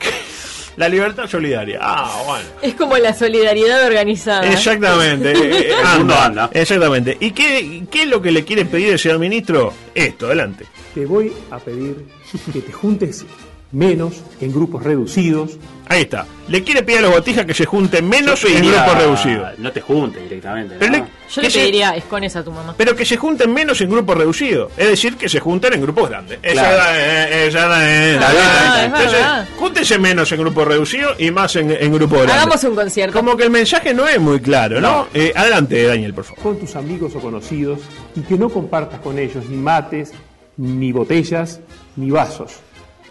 La 0.76 0.88
libertad 0.88 1.26
solidaria. 1.26 1.78
Ah, 1.80 2.22
bueno. 2.26 2.48
Es 2.62 2.74
como 2.74 2.96
la 2.96 3.12
solidaridad 3.12 3.84
organizada. 3.84 4.50
Exactamente. 4.50 5.32
eh, 5.32 5.70
eh, 5.70 5.98
mundo 5.98 6.14
anda. 6.14 6.50
Exactamente. 6.52 7.16
¿Y 7.20 7.32
qué, 7.32 7.84
qué 7.90 8.02
es 8.02 8.08
lo 8.08 8.22
que 8.22 8.32
le 8.32 8.44
quiere 8.44 8.64
pedir 8.64 8.92
el 8.92 8.98
señor 8.98 9.18
ministro? 9.18 9.72
Esto, 9.94 10.26
adelante. 10.26 10.66
Te 10.94 11.04
voy 11.06 11.32
a 11.50 11.58
pedir 11.58 12.06
que 12.52 12.60
te 12.60 12.72
juntes 12.72 13.24
menos 13.72 14.14
en 14.40 14.52
grupos 14.52 14.82
reducidos, 14.82 15.58
Ahí 15.88 16.02
está. 16.02 16.24
Le 16.48 16.62
quiere 16.62 16.82
pedir 16.84 17.00
a 17.00 17.02
los 17.02 17.10
botijas 17.12 17.44
que 17.44 17.52
se 17.52 17.66
junten 17.66 18.08
menos 18.08 18.40
Yo 18.40 18.48
en 18.48 18.64
grupos 18.64 18.96
reducidos. 18.96 19.58
No 19.58 19.72
te 19.72 19.80
juntes 19.82 20.22
directamente. 20.22 20.76
Pero, 20.78 20.90
¿no? 20.92 20.98
le- 20.98 21.04
Yo 21.30 21.42
le 21.42 21.50
se- 21.50 21.58
pediría 21.58 21.90
escones 21.96 22.34
a 22.36 22.42
tu 22.42 22.50
mamá. 22.50 22.74
pero 22.78 22.96
que 22.96 23.04
se 23.04 23.18
junten 23.18 23.52
menos 23.52 23.78
en 23.82 23.90
grupos 23.90 24.16
reducidos. 24.16 24.72
Es 24.78 24.88
decir, 24.88 25.16
que 25.18 25.28
se 25.28 25.40
junten 25.40 25.74
en 25.74 25.82
grupos 25.82 26.08
grandes. 26.08 26.38
Claro. 26.38 26.76
la- 26.78 26.98
eh, 27.28 27.46
esa 27.48 27.58
eh, 27.90 28.16
Ah, 28.22 28.32
la- 28.32 28.78
es 28.78 28.86
Entonces, 28.86 29.56
júntense 29.58 29.98
menos 29.98 30.32
en 30.32 30.38
grupos 30.40 30.66
reducidos 30.66 31.16
y 31.20 31.30
más 31.30 31.56
en, 31.56 31.70
en 31.72 31.92
grupos 31.92 32.18
grandes. 32.22 32.36
Hagamos 32.36 32.64
un 32.64 32.74
concierto. 32.74 33.18
Como 33.18 33.36
que 33.36 33.44
el 33.44 33.50
mensaje 33.50 33.92
no 33.92 34.08
es 34.08 34.18
muy 34.18 34.40
claro, 34.40 34.80
¿no? 34.80 34.90
No. 34.90 35.06
Eh, 35.12 35.32
adelante, 35.36 35.82
Daniel, 35.84 36.14
por 36.14 36.24
favor. 36.24 36.42
con 36.42 36.58
tus 36.58 36.74
amigos 36.76 37.12
o 37.16 37.20
conocidos 37.20 37.80
y 38.16 38.20
que 38.20 38.36
no 38.38 38.48
compartas 38.48 39.00
con 39.00 39.18
ellos 39.18 39.44
ni 39.50 39.56
mates, 39.58 40.12
ni 40.56 40.90
botellas, 40.92 41.60
ni 41.96 42.10
vasos. 42.10 42.52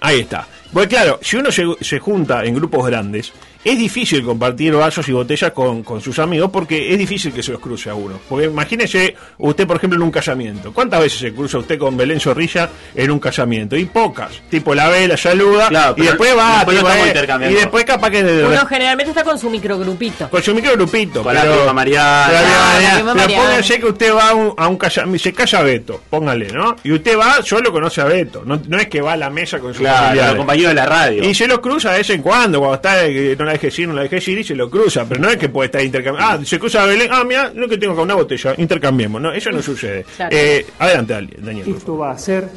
Ahí 0.01 0.22
está. 0.22 0.48
Pues 0.74 0.88
claro, 0.88 1.20
si 1.22 1.38
uno 1.38 1.50
se 1.51 2.00
junta 2.00 2.43
en 2.43 2.55
grupos 2.55 2.86
grandes, 2.86 3.31
es 3.63 3.77
difícil 3.77 4.24
compartir 4.24 4.74
vasos 4.74 5.08
y 5.08 5.12
botellas 5.12 5.51
con, 5.51 5.84
con 5.84 6.01
sus 6.01 6.18
amigos 6.20 6.50
porque 6.51 6.91
es 6.91 6.98
difícil 6.98 7.32
que 7.32 7.44
se 7.44 7.51
los 7.51 7.62
cruce 7.62 7.89
a 7.89 7.94
uno. 7.96 8.20
Porque 8.27 8.46
imagínese 8.48 9.15
usted, 9.38 9.68
por 9.68 9.77
ejemplo, 9.77 9.98
en 9.98 10.03
un 10.03 10.12
casamiento. 10.12 10.74
¿Cuántas 10.74 11.00
veces 11.01 11.20
se 11.20 11.34
cruza 11.34 11.60
usted 11.60 11.77
con 11.77 11.96
Belén 11.96 12.20
Zorrilla 12.20 12.70
en 12.96 13.12
un 13.12 13.20
casamiento? 13.20 13.75
Y 13.77 13.86
pocas. 13.86 14.32
Tipo 14.50 14.74
la 14.74 14.88
ve, 14.89 15.08
la 15.08 15.18
saluda 15.18 15.68
Claro, 15.68 15.96
y 15.98 16.01
después 16.01 16.36
va, 16.38 16.65
después 16.65 16.77
tipo, 16.77 16.89
eh, 16.89 17.51
y 17.51 17.53
después 17.53 17.86
capaz 17.86 18.10
que... 18.10 18.24
de- 18.24 18.46
Uno 18.46 18.65
generalmente 18.65 19.12
está 19.12 19.24
con 19.24 19.38
su 19.38 19.50
microgrupito. 19.50 20.30
con 20.30 20.41
su 20.41 20.53
microgrupito. 20.56 21.22
Con 21.24 21.34
la 21.34 21.41
pero, 21.41 21.56
prima 21.58 21.74
Mariana. 21.74 22.25
Pero, 22.30 22.39
Ah, 22.41 22.44
la 22.51 22.74
Mariana, 22.74 22.94
pero 23.03 23.15
Mariana. 23.15 23.44
póngase 23.44 23.80
que 23.80 23.86
usted 23.86 24.13
va 24.15 24.30
a 24.30 24.34
un, 24.34 24.53
a 24.58 24.68
un 24.68 24.77
casamiento, 24.77 25.24
se 25.24 25.34
casa 25.34 25.62
Beto, 25.62 26.01
póngale, 26.10 26.48
¿no? 26.48 26.75
Y 26.84 26.91
usted 26.94 27.18
va, 27.18 27.41
solo 27.44 27.72
conoce 27.72 28.01
a 28.01 28.06
Beto, 28.06 28.44
no, 28.46 28.60
no 28.68 28.77
es 28.80 28.88
que 28.88 29.01
va 29.01 29.13
a 29.13 29.18
la 29.18 29.30
mesa 29.30 29.60
con 29.60 29.72
sus 29.74 29.82
Claro, 29.82 29.98
familiares. 29.98 30.32
los 30.32 30.38
compañeros 30.39 30.70
de 30.72 30.75
la 30.75 30.86
radio. 30.86 31.24
Y 31.24 31.36
se 31.36 31.48
lo 31.48 31.62
cruza 31.62 31.91
de 31.91 32.00
vez 32.00 32.10
en 32.10 32.22
cuando, 32.22 32.60
cuando 32.60 32.75
está, 32.75 33.06
eh, 33.06 33.36
no 33.38 33.50
la 33.53 33.58
deje 33.60 33.81
ir, 33.81 33.88
no 33.88 33.93
la 33.93 34.03
deje 34.03 34.31
ir, 34.31 34.39
y 34.39 34.43
se 34.43 34.55
lo 34.55 34.70
cruza, 34.70 35.05
pero 35.08 35.22
no 35.22 35.29
es 35.29 35.38
que 35.38 35.50
puede 35.50 35.65
estar 35.67 35.84
intercambiando. 35.84 36.41
Ah, 36.41 36.46
se 36.46 36.58
cruza 36.60 36.86
Belén, 36.86 37.10
ah, 37.12 37.24
mira, 37.24 37.51
lo 37.53 37.67
que 37.67 37.77
tengo 37.77 37.93
acá, 37.93 38.01
una 38.01 38.15
botella, 38.15 38.55
intercambiemos, 38.58 39.22
¿no? 39.22 39.31
Eso 39.34 39.51
no 39.51 39.62
sucede. 39.62 40.05
Claro. 40.15 40.36
Eh, 40.36 40.65
adelante, 40.79 41.13
Dani- 41.13 41.36
Daniel. 41.38 41.67
Esto 41.75 41.98
va 41.98 42.10
a 42.10 42.13
hacer 42.13 42.48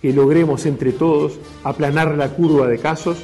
que 0.00 0.12
logremos 0.12 0.66
entre 0.66 0.92
todos 0.92 1.38
aplanar 1.62 2.16
la 2.16 2.28
curva 2.28 2.66
de 2.68 2.78
casos 2.78 3.18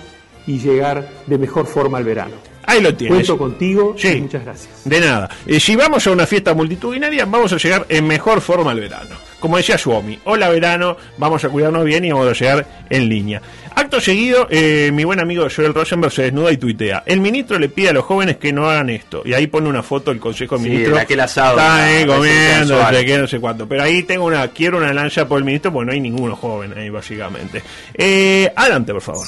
y 0.47 0.59
llegar 0.59 1.09
de 1.27 1.39
mejor 1.39 1.67
forma 1.67 1.99
al 1.99 2.05
verano. 2.05 2.35
Ahí 2.71 2.81
lo 2.81 2.95
tienes. 2.95 3.17
Cuento 3.17 3.37
contigo 3.39 3.95
Sí. 3.99 4.09
y 4.09 4.21
muchas 4.21 4.45
gracias. 4.45 4.71
De 4.85 5.01
nada. 5.01 5.29
Eh, 5.47 5.59
si 5.61 5.75
vamos 5.77 6.07
a 6.07 6.11
una 6.11 6.27
fiesta 6.27 6.55
multitudinaria, 6.55 7.25
vamos 7.25 7.53
a 7.53 7.57
llegar 7.57 7.85
en 7.89 8.07
mejor 8.07 8.41
forma 8.41 8.71
al 8.71 8.81
verano. 8.81 9.17
Como 9.41 9.57
decía 9.57 9.79
Suomi, 9.79 10.19
hola 10.25 10.51
verano, 10.51 10.97
vamos 11.17 11.43
a 11.45 11.49
cuidarnos 11.49 11.85
bien 11.87 12.05
y 12.05 12.13
vamos 12.13 12.29
a 12.29 12.33
llegar 12.35 12.67
en 12.91 13.09
línea. 13.09 13.41
Acto 13.75 13.99
seguido, 13.99 14.47
eh, 14.51 14.91
mi 14.93 15.05
buen 15.05 15.19
amigo 15.19 15.47
Joel 15.55 15.73
Rosenberg 15.73 16.13
se 16.13 16.23
desnuda 16.25 16.53
y 16.53 16.59
tuitea. 16.59 17.05
El 17.07 17.21
ministro 17.21 17.59
le 17.59 17.71
pide 17.71 17.89
a 17.89 17.93
los 17.95 18.05
jóvenes 18.05 18.37
que 18.37 18.53
no 18.53 18.69
hagan 18.69 18.91
esto. 18.91 19.23
Y 19.25 19.33
ahí 19.33 19.47
pone 19.47 19.69
una 19.71 19.83
foto 19.83 20.11
del 20.11 20.21
Consejo 20.21 20.59
de 20.59 20.65
Sí, 20.65 20.69
Ministros. 20.69 20.97
de 20.97 21.03
aquel 21.03 21.21
asado, 21.21 21.57
Está 21.57 21.85
ahí 21.87 22.05
residencia 22.05 22.17
comiendo, 22.17 22.83
no 22.83 22.91
sé 22.99 23.05
qué, 23.07 23.19
no 23.19 23.27
sé 23.27 23.41
cuánto. 23.41 23.67
Pero 23.67 23.83
ahí 23.83 24.03
tengo 24.03 24.27
una, 24.27 24.47
quiero 24.49 24.77
una 24.77 24.93
lancha 24.93 25.27
por 25.27 25.39
el 25.39 25.45
ministro 25.45 25.73
porque 25.73 25.87
no 25.87 25.93
hay 25.93 26.01
ninguno 26.01 26.37
joven 26.37 26.75
ahí, 26.77 26.91
básicamente. 26.91 27.63
Eh, 27.95 28.53
adelante, 28.55 28.93
por 28.93 29.03
favor. 29.03 29.27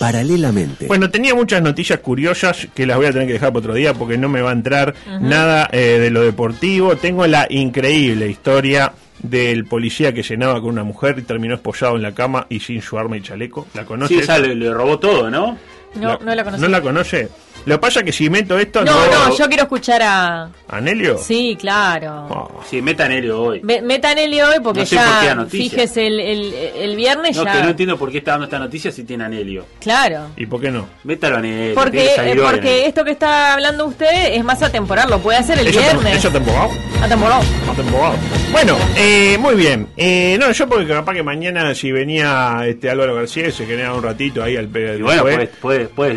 Paralelamente. 0.00 0.86
Bueno, 0.86 1.10
tenía 1.10 1.34
muchas 1.34 1.60
noticias 1.60 1.98
curiosas 1.98 2.68
que 2.74 2.86
las 2.86 2.96
voy 2.96 3.04
a 3.04 3.12
tener 3.12 3.26
que 3.26 3.34
dejar 3.34 3.50
para 3.50 3.58
otro 3.58 3.74
día 3.74 3.92
porque 3.92 4.16
no 4.16 4.30
me 4.30 4.40
va 4.40 4.48
a 4.48 4.54
entrar 4.54 4.94
nada 5.20 5.68
eh, 5.72 5.98
de 6.00 6.08
lo 6.10 6.22
deportivo. 6.22 6.96
Tengo 6.96 7.26
la 7.26 7.46
increíble 7.50 8.26
historia 8.26 8.94
del 9.22 9.66
policía 9.66 10.14
que 10.14 10.22
llenaba 10.22 10.58
con 10.62 10.70
una 10.70 10.84
mujer 10.84 11.16
y 11.18 11.22
terminó 11.22 11.54
esposado 11.54 11.96
en 11.96 12.02
la 12.02 12.12
cama 12.12 12.46
y 12.48 12.60
sin 12.60 12.80
su 12.80 12.98
arma 12.98 13.18
y 13.18 13.20
chaleco? 13.20 13.66
¿La 13.74 13.84
conoce? 13.84 14.14
Sí, 14.14 14.20
esa 14.20 14.38
le, 14.38 14.54
le 14.54 14.72
robó 14.72 14.98
todo, 14.98 15.30
¿no? 15.30 15.58
No, 15.96 16.18
no 16.18 16.34
la 16.34 16.44
conocí. 16.44 16.62
¿No 16.62 16.68
la 16.68 16.80
conoce? 16.80 17.28
Lo 17.66 17.74
que 17.76 17.78
pasa 17.80 18.00
es 18.00 18.06
que 18.06 18.12
si 18.12 18.30
meto 18.30 18.58
esto... 18.58 18.84
No, 18.84 18.92
no, 19.06 19.36
yo 19.36 19.46
quiero 19.48 19.64
escuchar 19.64 20.00
a... 20.02 20.48
¿Anelio? 20.68 21.18
Sí, 21.18 21.56
claro. 21.60 22.26
Oh. 22.30 22.60
Sí, 22.68 22.80
meta 22.80 23.08
Nelio 23.08 23.40
hoy. 23.42 23.60
Me- 23.62 23.82
Metan 23.82 24.16
Elio 24.18 24.48
hoy 24.48 24.56
porque 24.62 24.80
No 24.80 24.86
sé 24.86 24.96
por 24.96 25.04
ya, 25.24 25.34
noticia. 25.34 25.70
fíjese, 25.70 26.06
el, 26.06 26.20
el, 26.20 26.54
el 26.54 26.96
viernes 26.96 27.36
No, 27.36 27.44
ya... 27.44 27.52
que 27.52 27.62
no 27.62 27.68
entiendo 27.70 27.98
por 27.98 28.10
qué 28.10 28.18
está 28.18 28.32
dando 28.32 28.44
esta 28.44 28.58
noticia 28.58 28.90
si 28.92 29.04
tiene 29.04 29.24
Anelio. 29.24 29.66
Claro. 29.80 30.28
¿Y 30.36 30.46
por 30.46 30.60
qué 30.60 30.70
no? 30.70 30.86
Métalo 31.04 31.36
a 31.36 31.38
Anelio. 31.40 31.74
Porque, 31.74 32.06
eh, 32.16 32.36
porque 32.40 32.86
esto 32.86 33.04
que 33.04 33.10
está 33.10 33.54
hablando 33.54 33.86
usted 33.86 34.34
es 34.34 34.44
más 34.44 34.62
atemporal, 34.62 35.10
lo 35.10 35.18
puede 35.20 35.38
hacer 35.38 35.58
el 35.58 35.66
¿Eso 35.68 35.80
tem- 35.80 35.82
viernes. 35.82 36.16
¿Eso 36.18 36.30
temporada? 36.30 36.68
Atemporal. 37.02 37.42
Atemporado. 37.70 38.14
Bueno, 38.52 38.76
eh, 38.96 39.36
muy 39.40 39.54
bien. 39.54 39.86
Eh, 39.96 40.36
no, 40.40 40.50
yo 40.52 40.68
porque 40.68 40.86
capaz 40.86 41.14
que 41.14 41.22
mañana 41.22 41.74
si 41.74 41.90
venía 41.92 42.60
este 42.66 42.90
Álvaro 42.90 43.14
García 43.14 43.50
se 43.50 43.66
quedaba 43.66 43.94
un 43.96 44.02
ratito 44.02 44.42
ahí 44.42 44.56
al 44.56 44.64
Y 44.66 45.02
bueno, 45.02 45.24
después. 45.24 45.48
puede, 45.60 45.84
puede, 45.86 46.14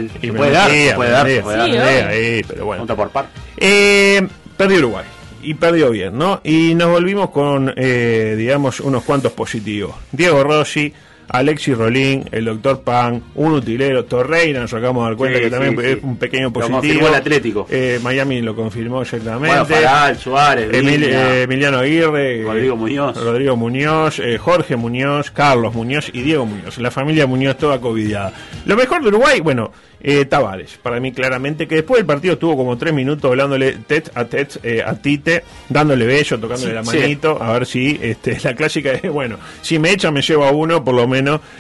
dar, 0.51 0.69
metía, 0.69 0.95
puede 0.95 1.11
dar, 1.11 1.27
Sí, 1.41 1.47
metía 1.47 2.07
ahí, 2.07 2.41
pero 2.47 2.65
bueno. 2.65 2.85
Por 2.85 3.09
par. 3.09 3.27
Eh, 3.57 4.27
perdió 4.57 4.79
Uruguay. 4.79 5.05
Y 5.41 5.55
perdió 5.55 5.89
bien, 5.89 6.17
¿no? 6.17 6.39
Y 6.43 6.73
nos 6.73 6.89
volvimos 6.89 7.29
con, 7.31 7.73
eh, 7.75 8.35
digamos, 8.37 8.79
unos 8.79 9.03
cuantos 9.03 9.33
positivos. 9.33 9.93
Diego 10.11 10.41
Rossi, 10.43 10.93
Alexis 11.29 11.77
Rolín, 11.77 12.25
el 12.31 12.45
doctor 12.45 12.81
Pan, 12.81 13.21
un 13.35 13.53
utilero, 13.53 14.05
Torreira, 14.05 14.61
nos 14.61 14.73
acabamos 14.73 15.03
de 15.05 15.09
dar 15.09 15.17
cuenta 15.17 15.37
Sí, 15.39 15.43
que 15.45 15.49
también 15.49 15.75
sí, 15.79 15.85
es 15.85 15.93
sí. 15.95 15.99
un 16.03 16.17
pequeño 16.17 16.43
Lo 16.45 16.53
positivo. 16.53 16.77
confirmó 16.79 17.07
el 17.07 17.15
Atlético. 17.15 17.67
Eh, 17.69 17.99
Miami 18.03 18.41
lo 18.41 18.55
confirmó 18.55 19.01
exactamente. 19.01 19.47
Bueno, 19.47 19.65
Faral, 19.65 20.17
Suárez, 20.17 20.69
Emil- 20.71 21.03
eh, 21.03 21.43
Emiliano 21.43 21.79
Aguirre, 21.79 22.41
eh, 22.41 22.43
Rodrigo 22.43 22.75
Muñoz. 22.75 23.17
Rodrigo 23.23 23.55
Muñoz, 23.55 24.19
eh, 24.19 24.37
Jorge 24.37 24.75
Muñoz, 24.75 25.31
Carlos 25.31 25.73
Muñoz 25.73 26.09
y 26.13 26.21
Diego 26.21 26.45
Muñoz. 26.45 26.77
La 26.77 26.91
familia 26.91 27.27
Muñoz 27.27 27.57
toda 27.57 27.79
covidiada. 27.79 28.33
Lo 28.65 28.75
mejor 28.75 29.01
de 29.01 29.09
Uruguay, 29.09 29.39
bueno, 29.39 29.71
eh, 30.05 30.25
Tavares, 30.25 30.77
para 30.83 30.99
mí 30.99 31.13
claramente, 31.13 31.65
que 31.65 31.75
después 31.75 31.99
del 31.99 32.05
partido 32.05 32.33
estuvo 32.33 32.57
como 32.57 32.77
tres 32.77 32.93
minutos 32.93 33.29
hablándole 33.31 33.71
tet 33.87 34.11
a 34.15 34.25
tet 34.25 34.59
eh, 34.61 34.83
a 34.85 34.95
Tite, 34.95 35.43
dándole 35.69 36.05
bello, 36.05 36.37
tocándole 36.39 36.73
la 36.73 36.83
manito, 36.83 37.41
a 37.41 37.53
ver 37.53 37.65
si 37.65 37.97
este, 38.01 38.37
la 38.43 38.53
clásica 38.53 38.91
es, 38.91 39.09
bueno, 39.09 39.37
si 39.61 39.79
me 39.79 39.91
echa 39.91 40.11
me 40.11 40.21
llevo 40.21 40.43
a 40.43 40.51
uno, 40.51 40.83
por 40.83 40.93
lo 40.93 41.07
menos 41.07 41.12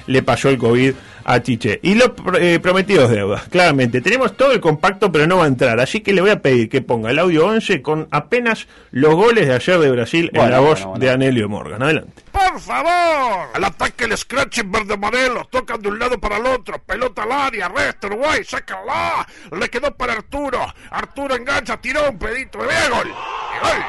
le 0.07 0.23
pasó 0.23 0.49
el 0.49 0.57
COVID 0.57 0.93
a 1.25 1.41
Chiche. 1.41 1.79
Y 1.81 1.95
los 1.95 2.11
eh, 2.39 2.59
prometidos 2.61 3.09
deudas, 3.09 3.43
claramente. 3.49 4.01
Tenemos 4.01 4.35
todo 4.35 4.51
el 4.51 4.59
compacto, 4.59 5.11
pero 5.11 5.27
no 5.27 5.37
va 5.37 5.45
a 5.45 5.47
entrar. 5.47 5.79
Así 5.79 6.01
que 6.01 6.13
le 6.13 6.21
voy 6.21 6.31
a 6.31 6.41
pedir 6.41 6.69
que 6.69 6.81
ponga 6.81 7.11
el 7.11 7.19
audio 7.19 7.47
11 7.47 7.81
con 7.81 8.07
apenas 8.11 8.67
los 8.91 9.15
goles 9.15 9.47
de 9.47 9.53
ayer 9.53 9.79
de 9.79 9.91
Brasil 9.91 10.29
en 10.33 10.51
la 10.51 10.59
voz 10.59 10.79
bueno, 10.79 10.89
bueno. 10.89 11.05
de 11.05 11.11
Anelio 11.11 11.49
Morgan. 11.49 11.83
Adelante. 11.83 12.23
¡Por 12.31 12.59
favor! 12.59 13.49
Al 13.53 13.63
ataque 13.63 14.05
el 14.05 14.17
scratch 14.17 14.59
en 14.59 14.71
verde 14.71 14.93
amarelo. 14.95 15.45
Tocan 15.45 15.81
de 15.81 15.89
un 15.89 15.99
lado 15.99 16.19
para 16.19 16.37
el 16.37 16.45
otro. 16.45 16.79
Pelota 16.79 17.23
al 17.23 17.31
área. 17.31 17.69
Resta 17.69 18.07
Uruguay. 18.07 18.43
Sácala. 18.43 19.27
Le 19.51 19.69
quedó 19.69 19.93
para 19.95 20.13
Arturo. 20.13 20.59
Arturo 20.89 21.35
engancha. 21.35 21.77
Tiró 21.77 22.09
un 22.09 22.17
pedito 22.17 22.59
de 22.59 22.65
gol. 22.65 23.07
Y 23.07 23.65
gol. 23.65 23.83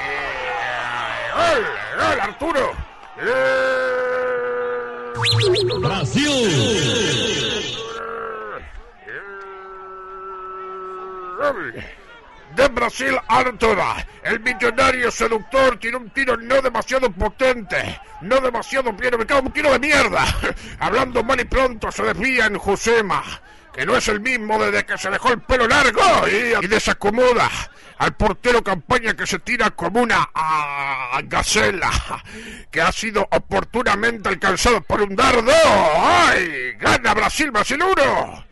Eh, 0.00 0.34
gol. 1.34 1.64
Gol, 1.98 2.20
Arturo. 2.20 2.72
Brasil. 5.22 6.48
De 12.56 12.68
Brasil, 12.68 13.16
Arturo. 13.28 13.84
El 14.24 14.40
millonario 14.40 15.10
seductor 15.10 15.78
tiene 15.78 15.98
un 15.98 16.10
tiro 16.10 16.36
no 16.36 16.60
demasiado 16.60 17.10
potente. 17.10 18.00
No 18.22 18.40
demasiado 18.40 18.92
bien 18.92 19.14
ubicado. 19.14 19.42
Un 19.42 19.52
tiro 19.52 19.70
de 19.70 19.78
mierda. 19.78 20.24
Hablando 20.80 21.22
mal 21.22 21.40
y 21.40 21.44
pronto 21.44 21.92
se 21.92 22.02
desvía 22.02 22.46
en 22.46 22.58
Josema. 22.58 23.22
Que 23.74 23.86
no 23.86 23.96
es 23.96 24.06
el 24.08 24.20
mismo 24.20 24.62
desde 24.62 24.84
que 24.84 24.98
se 24.98 25.10
dejó 25.10 25.30
el 25.30 25.40
pelo 25.40 25.66
largo 25.66 26.02
y, 26.28 26.66
desacomoda 26.66 27.50
al 27.98 28.14
portero 28.14 28.62
campaña 28.62 29.14
que 29.14 29.26
se 29.26 29.38
tira 29.38 29.70
como 29.70 30.02
una 30.02 30.28
ah, 30.34 31.20
gacela 31.24 31.90
que 32.70 32.82
ha 32.82 32.92
sido 32.92 33.26
oportunamente 33.30 34.28
alcanzado 34.28 34.82
por 34.82 35.00
un 35.02 35.16
dardo. 35.16 35.52
¡Ay! 35.96 36.72
Gana 36.78 37.14
Brasil, 37.14 37.50
Brasil 37.50 37.82
1. 37.82 38.44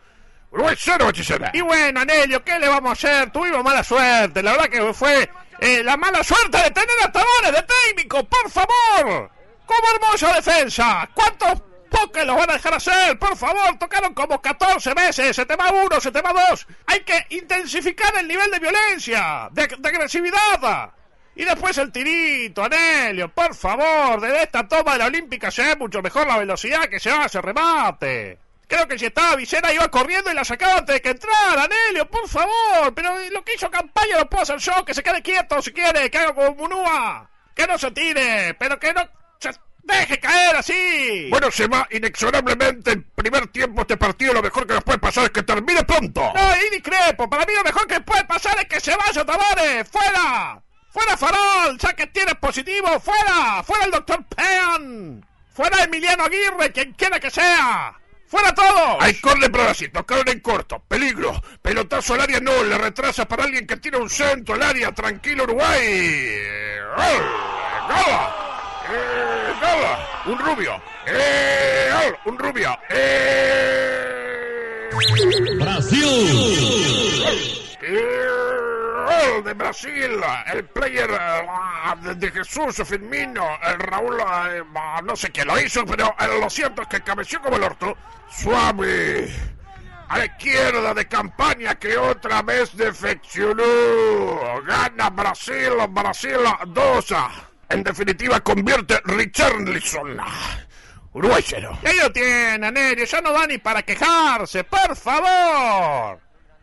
Uruguay 0.51 0.75
0, 0.77 1.09
hechicera. 1.09 1.51
Y 1.53 1.61
bueno, 1.61 2.01
Anelio, 2.01 2.43
¿qué 2.43 2.59
le 2.59 2.67
vamos 2.67 2.89
a 2.89 2.93
hacer? 2.93 3.31
Tuvimos 3.31 3.63
mala 3.63 3.83
suerte. 3.83 4.43
La 4.43 4.51
verdad 4.51 4.69
que 4.69 4.93
fue 4.93 5.29
eh, 5.59 5.83
la 5.83 5.95
mala 5.95 6.23
suerte 6.23 6.57
de 6.57 6.71
tener 6.71 6.89
a 7.03 7.11
Tavares 7.11 7.53
de 7.53 7.63
técnico, 7.63 8.23
por 8.23 8.49
favor. 8.49 9.31
¡Cómo 9.65 9.87
hermosa 9.95 10.33
defensa! 10.33 11.09
¿Cuántos 11.13 11.61
poques 11.91 12.25
los 12.25 12.35
van 12.35 12.49
a 12.49 12.53
dejar 12.53 12.73
hacer? 12.73 13.19
Por 13.19 13.35
favor, 13.37 13.77
tocaron 13.77 14.13
como 14.13 14.41
14 14.41 14.93
veces. 14.93 15.35
Se 15.35 15.45
te 15.45 15.55
va 15.55 15.71
uno, 15.71 15.99
se 15.99 16.11
te 16.11 16.21
va 16.21 16.33
dos. 16.33 16.65
Hay 16.87 17.01
que 17.01 17.27
intensificar 17.29 18.17
el 18.17 18.27
nivel 18.27 18.49
de 18.49 18.59
violencia, 18.59 19.49
de, 19.51 19.63
agresividad. 19.63 20.93
Y 21.35 21.45
después 21.45 21.77
el 21.77 21.91
tirito, 21.91 22.63
Anelio, 22.63 23.29
por 23.29 23.53
favor, 23.55 24.19
desde 24.19 24.43
esta 24.43 24.67
toma 24.67 24.93
de 24.93 24.99
la 24.99 25.05
Olímpica 25.05 25.51
se 25.51 25.63
ve 25.63 25.75
mucho 25.75 26.01
mejor 26.01 26.27
la 26.27 26.37
velocidad 26.37 26.89
que 26.89 26.99
se 26.99 27.11
hace 27.11 27.41
remate. 27.41 28.39
Creo 28.67 28.87
que 28.87 28.97
si 28.97 29.05
estaba 29.07 29.35
Vicera 29.35 29.73
iba 29.73 29.89
corriendo 29.89 30.31
y 30.31 30.33
la 30.33 30.45
sacaba 30.45 30.77
antes 30.77 30.95
de 30.95 31.01
que 31.01 31.09
entrara, 31.09 31.63
Anelio, 31.63 32.09
por 32.09 32.27
favor. 32.27 32.93
Pero 32.95 33.17
lo 33.29 33.43
que 33.43 33.55
hizo 33.55 33.69
campaña 33.69 34.17
lo 34.17 34.29
puedo 34.29 34.43
hacer 34.43 34.59
yo, 34.59 34.85
que 34.85 34.93
se 34.93 35.03
quede 35.03 35.21
quieto 35.21 35.61
si 35.61 35.73
quiere, 35.73 36.09
que 36.09 36.17
haga 36.17 36.33
como 36.33 36.55
Munúa. 36.55 37.29
Que 37.53 37.67
no 37.67 37.77
se 37.77 37.91
tire, 37.91 38.53
pero 38.53 38.79
que 38.79 38.93
no 38.93 39.01
se 39.39 39.51
deje 39.83 40.19
caer 40.19 40.55
así. 40.55 41.27
Bueno, 41.29 41.51
se 41.51 41.67
va 41.67 41.87
inexorablemente 41.91 42.91
el 42.91 43.03
primer 43.03 43.47
tiempo 43.47 43.81
este 43.81 43.97
partido. 43.97 44.33
Lo 44.33 44.41
mejor 44.41 44.67
que 44.67 44.73
nos 44.73 44.83
puede 44.83 44.99
pasar 44.99 45.25
es 45.25 45.29
que 45.31 45.43
termine 45.43 45.83
pronto. 45.83 46.21
No, 46.33 46.55
y 46.65 46.69
discrepo. 46.69 47.29
Para 47.29 47.45
mí 47.45 47.53
lo 47.53 47.63
mejor 47.63 47.87
que 47.87 48.01
puede 48.01 48.23
pasar 48.25 48.57
es 48.59 48.65
que 48.65 48.79
se 48.79 48.95
vaya 48.95 49.25
Tavares. 49.25 49.87
¡Fuera! 49.89 50.61
¡Fuera 50.91 51.15
Farol! 51.15 51.77
¡Ya 51.77 51.93
que 51.93 52.07
tienes 52.07 52.35
positivo! 52.35 52.99
¡Fuera! 52.99 53.63
¡Fuera 53.63 53.85
el 53.85 53.91
doctor 53.91 54.25
Pean! 54.35 55.25
¡Fuera 55.53 55.83
Emiliano 55.83 56.25
Aguirre! 56.25 56.71
¡Quien 56.71 56.93
quiera 56.93 57.19
que 57.19 57.29
sea! 57.29 57.97
¡Fuera 58.27 58.53
todos! 58.53 58.97
Hay 58.99 59.13
córner 59.15 59.51
para 59.51 59.65
Brasil, 59.65 59.91
tocaron 59.91 60.29
en 60.29 60.39
corto, 60.39 60.81
peligro, 60.87 61.33
pelotazo 61.61 62.13
al 62.13 62.21
área 62.21 62.39
no, 62.39 62.63
le 62.63 62.77
retrasa 62.77 63.27
para 63.27 63.43
alguien 63.43 63.67
que 63.67 63.75
tira 63.75 63.97
un 63.97 64.09
centro 64.09 64.55
al 64.55 64.63
área, 64.63 64.93
tranquilo 64.93 65.43
Uruguay. 65.43 66.37
¡Gol! 66.95 67.25
¡Gol! 67.89 68.50
Eh. 69.93 70.29
Un 70.31 70.39
rubio. 70.39 70.81
Eh. 71.05 72.13
Un 72.25 72.37
rubio. 72.37 72.77
Eh... 72.89 74.11
Eh, 77.83 78.21
gol 79.05 79.43
de 79.43 79.53
Brasil, 79.53 80.21
el 80.53 80.65
player 80.65 81.09
eh, 81.09 82.15
de, 82.15 82.31
Jesús 82.31 82.81
Firmino, 82.85 83.45
el 83.63 83.79
Raúl, 83.79 84.19
eh, 84.19 84.63
no 85.03 85.15
sé 85.15 85.31
quién 85.31 85.47
lo 85.47 85.59
hizo, 85.59 85.85
pero 85.85 86.15
eh, 86.19 86.39
lo 86.39 86.49
cierto 86.49 86.83
es 86.83 86.87
que 86.87 87.01
cabeció 87.01 87.41
como 87.41 87.57
el 87.57 87.63
orto. 87.63 87.97
Suave. 88.29 89.29
A 90.09 90.17
la 90.17 90.25
izquierda 90.25 90.93
de 90.93 91.07
campaña 91.07 91.75
que 91.75 91.97
otra 91.97 92.41
vez 92.41 92.75
defeccionó. 92.75 93.63
Gana 94.65 95.09
Brasil, 95.09 95.71
Brasil 95.89 96.37
2. 96.67 97.13
En 97.71 97.83
definitiva 97.83 98.41
convierte 98.41 98.99
Richarlison. 99.05 100.19
Uruguay 101.13 101.43
0. 101.45 101.79
Y 101.83 101.87
ahí 101.87 101.97
lo 101.97 102.11
tiene, 102.11 102.67
Anelio. 102.67 103.05
Ya 103.05 103.21
no 103.21 103.31
da 103.31 103.47
ni 103.47 103.57
para 103.59 103.81
quejarse. 103.81 104.65
¡Por 104.65 104.93
favor! 104.95 106.19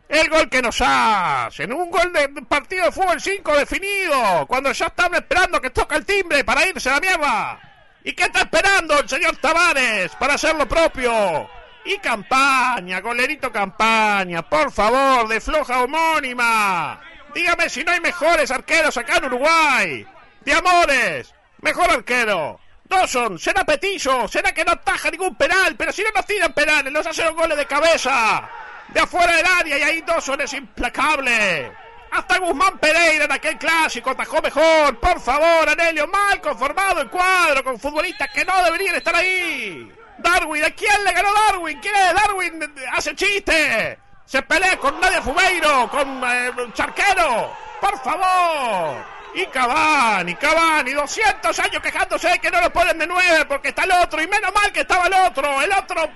El 0.07 0.29
gol 0.29 0.49
que 0.49 0.61
nos 0.61 0.79
hacen. 0.81 1.73
Un 1.73 1.89
gol 1.89 2.13
de 2.13 2.29
partido 2.43 2.85
de 2.85 2.91
fútbol 2.91 3.19
5 3.19 3.57
definido. 3.57 4.45
Cuando 4.47 4.71
ya 4.71 4.85
están 4.85 5.15
esperando 5.15 5.59
que 5.59 5.71
toca 5.71 5.95
el 5.95 6.05
timbre 6.05 6.43
para 6.43 6.67
irse 6.67 6.89
a 6.89 6.93
la 6.93 6.99
mierda. 6.99 7.59
¿Y 8.03 8.13
qué 8.13 8.23
está 8.23 8.41
esperando 8.41 8.99
el 8.99 9.09
señor 9.09 9.35
Tavares 9.37 10.11
para 10.15 10.35
hacer 10.35 10.55
lo 10.55 10.67
propio? 10.67 11.49
Y 11.85 11.97
campaña, 11.97 13.01
golerito 13.01 13.51
campaña. 13.51 14.47
Por 14.47 14.71
favor, 14.71 15.27
de 15.27 15.41
floja 15.41 15.81
homónima. 15.81 17.01
Dígame 17.33 17.67
si 17.67 17.83
no 17.83 17.91
hay 17.91 17.99
mejores 17.99 18.51
arqueros 18.51 18.95
acá 18.97 19.17
en 19.17 19.25
Uruguay. 19.25 20.07
Amores. 20.53 21.33
Mejor 21.61 21.89
arquero. 21.89 22.59
Dawson, 22.89 23.37
será 23.37 23.63
Petillo, 23.63 24.27
será 24.27 24.51
que 24.51 24.65
no 24.65 24.71
ataja 24.71 25.11
ningún 25.11 25.35
penal, 25.35 25.75
pero 25.77 25.91
si 25.91 26.01
no 26.01 26.09
nos 26.09 26.25
tiran 26.25 26.51
penales, 26.53 26.91
nos 26.91 27.05
hacen 27.05 27.35
goles 27.35 27.55
de 27.55 27.67
cabeza, 27.67 28.49
de 28.87 28.99
afuera 28.99 29.35
del 29.35 29.45
área 29.45 29.77
y 29.77 29.81
ahí 29.83 30.01
Dawson 30.01 30.41
es 30.41 30.53
implacable. 30.53 31.71
Hasta 32.11 32.39
Guzmán 32.39 32.79
Pereira 32.79 33.25
en 33.25 33.31
aquel 33.31 33.59
clásico 33.59 34.09
atajó 34.09 34.41
mejor, 34.41 34.99
por 34.99 35.21
favor, 35.21 35.69
Anelio, 35.69 36.07
mal 36.07 36.41
conformado 36.41 37.01
el 37.01 37.09
cuadro 37.11 37.63
con 37.63 37.79
futbolistas 37.79 38.29
que 38.33 38.43
no 38.43 38.63
deberían 38.63 38.95
estar 38.95 39.15
ahí. 39.15 39.91
Darwin, 40.17 40.63
¿a 40.63 40.71
quién 40.71 41.03
le 41.03 41.13
ganó 41.13 41.29
Darwin? 41.31 41.79
¿Quién 41.79 41.95
es? 41.95 42.13
Darwin 42.15 42.73
hace 42.91 43.15
chiste. 43.15 43.99
Se 44.25 44.41
pelea 44.41 44.77
con 44.77 44.99
Nadia 44.99 45.21
Fumeiro, 45.21 45.89
con 45.89 46.23
eh, 46.25 46.51
Charquero. 46.73 47.53
Por 47.79 47.99
favor. 47.99 49.18
Y 49.33 49.45
Cavani, 49.47 50.35
Cavani, 50.35 50.91
200 50.91 51.59
años 51.59 51.81
quejándose 51.81 52.29
de 52.29 52.39
que 52.39 52.49
no 52.49 52.61
lo 52.61 52.73
ponen 52.73 52.97
de 52.97 53.07
nueve 53.07 53.45
porque 53.45 53.69
está 53.69 53.83
el 53.83 53.91
otro. 53.91 54.21
Y 54.21 54.27
menos 54.27 54.53
mal 54.53 54.71
que 54.71 54.81
estaba 54.81 55.05
el 55.05 55.13
otro, 55.13 55.61
el 55.61 55.71
otro 55.71 56.09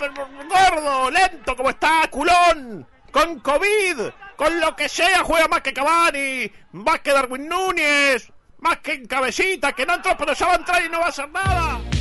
gordo, 0.49 1.11
lento 1.11 1.55
como 1.55 1.69
está, 1.69 2.07
culón, 2.09 2.87
con 3.11 3.39
COVID, 3.39 4.09
con 4.35 4.59
lo 4.59 4.75
que 4.75 4.89
sea, 4.89 5.23
juega 5.23 5.47
más 5.47 5.61
que 5.61 5.73
Cavani, 5.73 6.51
más 6.71 6.99
que 7.01 7.13
Darwin 7.13 7.47
Núñez, 7.47 8.31
más 8.59 8.77
que 8.79 8.93
en 8.93 9.05
cabecita, 9.05 9.73
que 9.73 9.85
no 9.85 9.93
entró, 9.93 10.17
pero 10.17 10.33
ya 10.33 10.47
va 10.47 10.53
a 10.53 10.57
entrar 10.57 10.83
y 10.83 10.89
no 10.89 10.99
va 10.99 11.05
a 11.05 11.09
hacer 11.09 11.29
nada. 11.29 11.92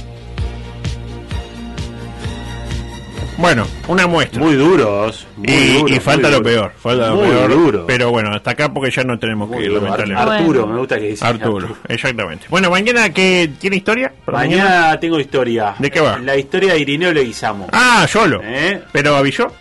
Bueno, 3.43 3.67
una 3.89 4.07
muestra. 4.07 4.41
Muy 4.41 4.55
duros. 4.55 5.27
Muy 5.37 5.53
y, 5.53 5.75
duros, 5.79 5.91
y 5.91 5.99
falta 5.99 6.29
muy 6.29 6.31
lo 6.31 6.39
duros. 6.39 6.53
peor. 6.53 6.73
Falta 6.79 7.09
lo 7.09 7.17
Muy 7.17 7.27
peor. 7.27 7.51
duro. 7.51 7.85
Pero 7.89 8.11
bueno, 8.13 8.31
hasta 8.33 8.53
acá 8.53 8.73
porque 8.73 8.93
ya 8.93 9.03
no 9.03 9.19
tenemos 9.19 9.49
Muy 9.49 9.59
que 9.59 9.65
ir, 9.65 9.73
lamentablemente. 9.73 10.33
Arturo, 10.33 10.67
me 10.69 10.79
gusta 10.79 10.97
que 11.01 11.07
dice 11.09 11.25
Arturo, 11.27 11.77
exactamente. 11.89 12.47
Bueno, 12.49 12.71
mañana, 12.71 13.11
¿qué, 13.13 13.51
¿tiene 13.59 13.77
historia? 13.77 14.13
¿Para 14.25 14.39
Mañana, 14.39 15.01
tengo 15.01 15.19
historia. 15.19 15.75
¿De 15.77 15.91
qué 15.91 15.99
va? 16.01 16.19
La 16.19 16.37
historia 16.37 16.75
de 16.75 16.79
Irineo 16.81 17.13
Leguizamo. 17.13 17.67
Ah, 17.73 18.07
solo. 18.09 18.41
¿Eh? 18.45 18.81
¿Pero 18.93 19.17
avisó? 19.17 19.53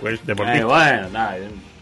Pues 0.00 0.24
deportista. 0.24 0.60
Eh, 0.60 0.64
bueno, 0.64 1.08
nada, 1.12 1.36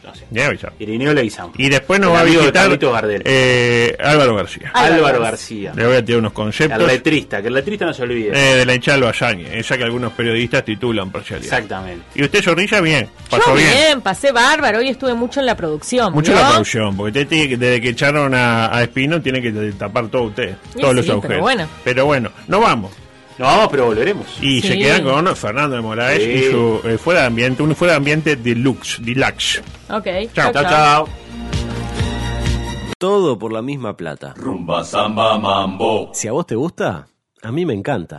no 0.09 0.15
sé. 0.15 0.27
Ya 0.31 0.47
avisó. 0.47 0.69
Irineo 0.79 1.13
Leguizamo. 1.15 1.53
Y 1.57 1.69
después 1.69 2.01
nos 2.01 2.11
El 2.11 2.17
va 2.17 2.21
a 2.21 2.25
visitar 2.25 2.79
eh, 3.25 3.97
Álvaro 4.01 4.35
García. 4.35 4.71
Álvaro 4.75 5.21
García. 5.21 5.73
Le 5.75 5.87
voy 5.87 5.97
a 5.97 6.05
tirar 6.05 6.21
unos 6.21 6.33
conceptos 6.33 6.81
El 6.81 6.87
letrista, 6.87 7.41
que 7.41 7.49
el 7.49 7.55
letrista 7.55 7.87
no 7.87 7.93
se 7.95 8.03
olvide. 8.03 8.31
eh, 8.33 8.57
de 8.57 8.67
la 8.67 8.75
hinchada 8.75 8.99
Bayañe, 9.07 9.59
esa 9.59 9.77
que 9.77 9.85
algunos 9.85 10.13
periodistas 10.13 10.65
titulan 10.65 11.11
parcialidad. 11.11 11.53
Exactamente. 11.53 12.03
¿Y 12.15 12.23
usted, 12.25 12.43
Zorrilla, 12.43 12.81
bien? 12.81 13.09
¿Pasó 13.31 13.51
Yo 13.51 13.55
bien? 13.55 13.71
bien. 13.71 14.01
pasé 14.01 14.33
bárbaro. 14.33 14.79
Hoy 14.79 14.89
estuve 14.89 15.15
mucho 15.15 15.41
en 15.41 15.47
la 15.47 15.57
producción. 15.57 16.13
Mucho 16.13 16.33
¿vio? 16.33 16.41
la 16.41 16.49
producción, 16.51 16.97
porque 16.97 17.21
usted 17.21 17.29
tiene 17.29 17.49
que- 17.49 17.57
desde 17.57 17.81
que 17.81 17.89
echaron 17.91 18.35
a, 18.35 18.75
a 18.77 18.83
Espino 18.83 19.21
tiene 19.21 19.41
que 19.43 19.51
tapar 19.79 20.09
todo 20.09 20.23
usted, 20.25 20.57
Y 20.75 20.81
todos 20.81 20.95
los 20.95 21.05
sí, 21.05 21.09
pero 21.11 21.19
agujeros. 21.21 21.41
bueno. 21.43 21.69
Pero 21.85 22.07
bueno, 22.07 22.31
no 22.47 22.61
vamos. 22.61 22.93
No 23.39 23.45
vamos, 23.45 23.69
pero 23.71 23.87
volveremos. 23.87 24.27
Y 24.43 24.61
se 24.61 24.77
quedan 24.77 25.05
con 25.05 25.37
Fernando 25.37 25.77
de 25.77 25.83
Moraes 25.83 26.23
Sí. 26.23 26.31
y 26.31 26.51
su 26.51 26.81
eh, 26.85 26.99
fuera 26.99 27.21
de 27.21 27.27
ambiente, 27.29 27.63
un 27.63 27.75
fuera 27.77 27.93
de 27.93 27.97
ambiente 27.99 28.37
deluxe, 28.37 28.99
deluxe. 29.01 29.63
Ok. 29.91 30.07
Chao, 30.35 30.53
Chao, 30.53 30.63
chao. 30.65 31.09
Todo 32.99 33.39
por 33.39 33.53
la 33.53 33.63
misma 33.63 33.97
plata. 33.97 34.35
Rumba, 34.37 34.83
samba, 34.85 35.39
mambo. 35.39 36.11
Si 36.13 36.27
a 36.27 36.33
vos 36.33 36.47
te 36.47 36.57
gusta, 36.57 37.07
a 37.43 37.53
mí 37.53 37.65
me 37.65 37.75
encanta. 37.75 38.19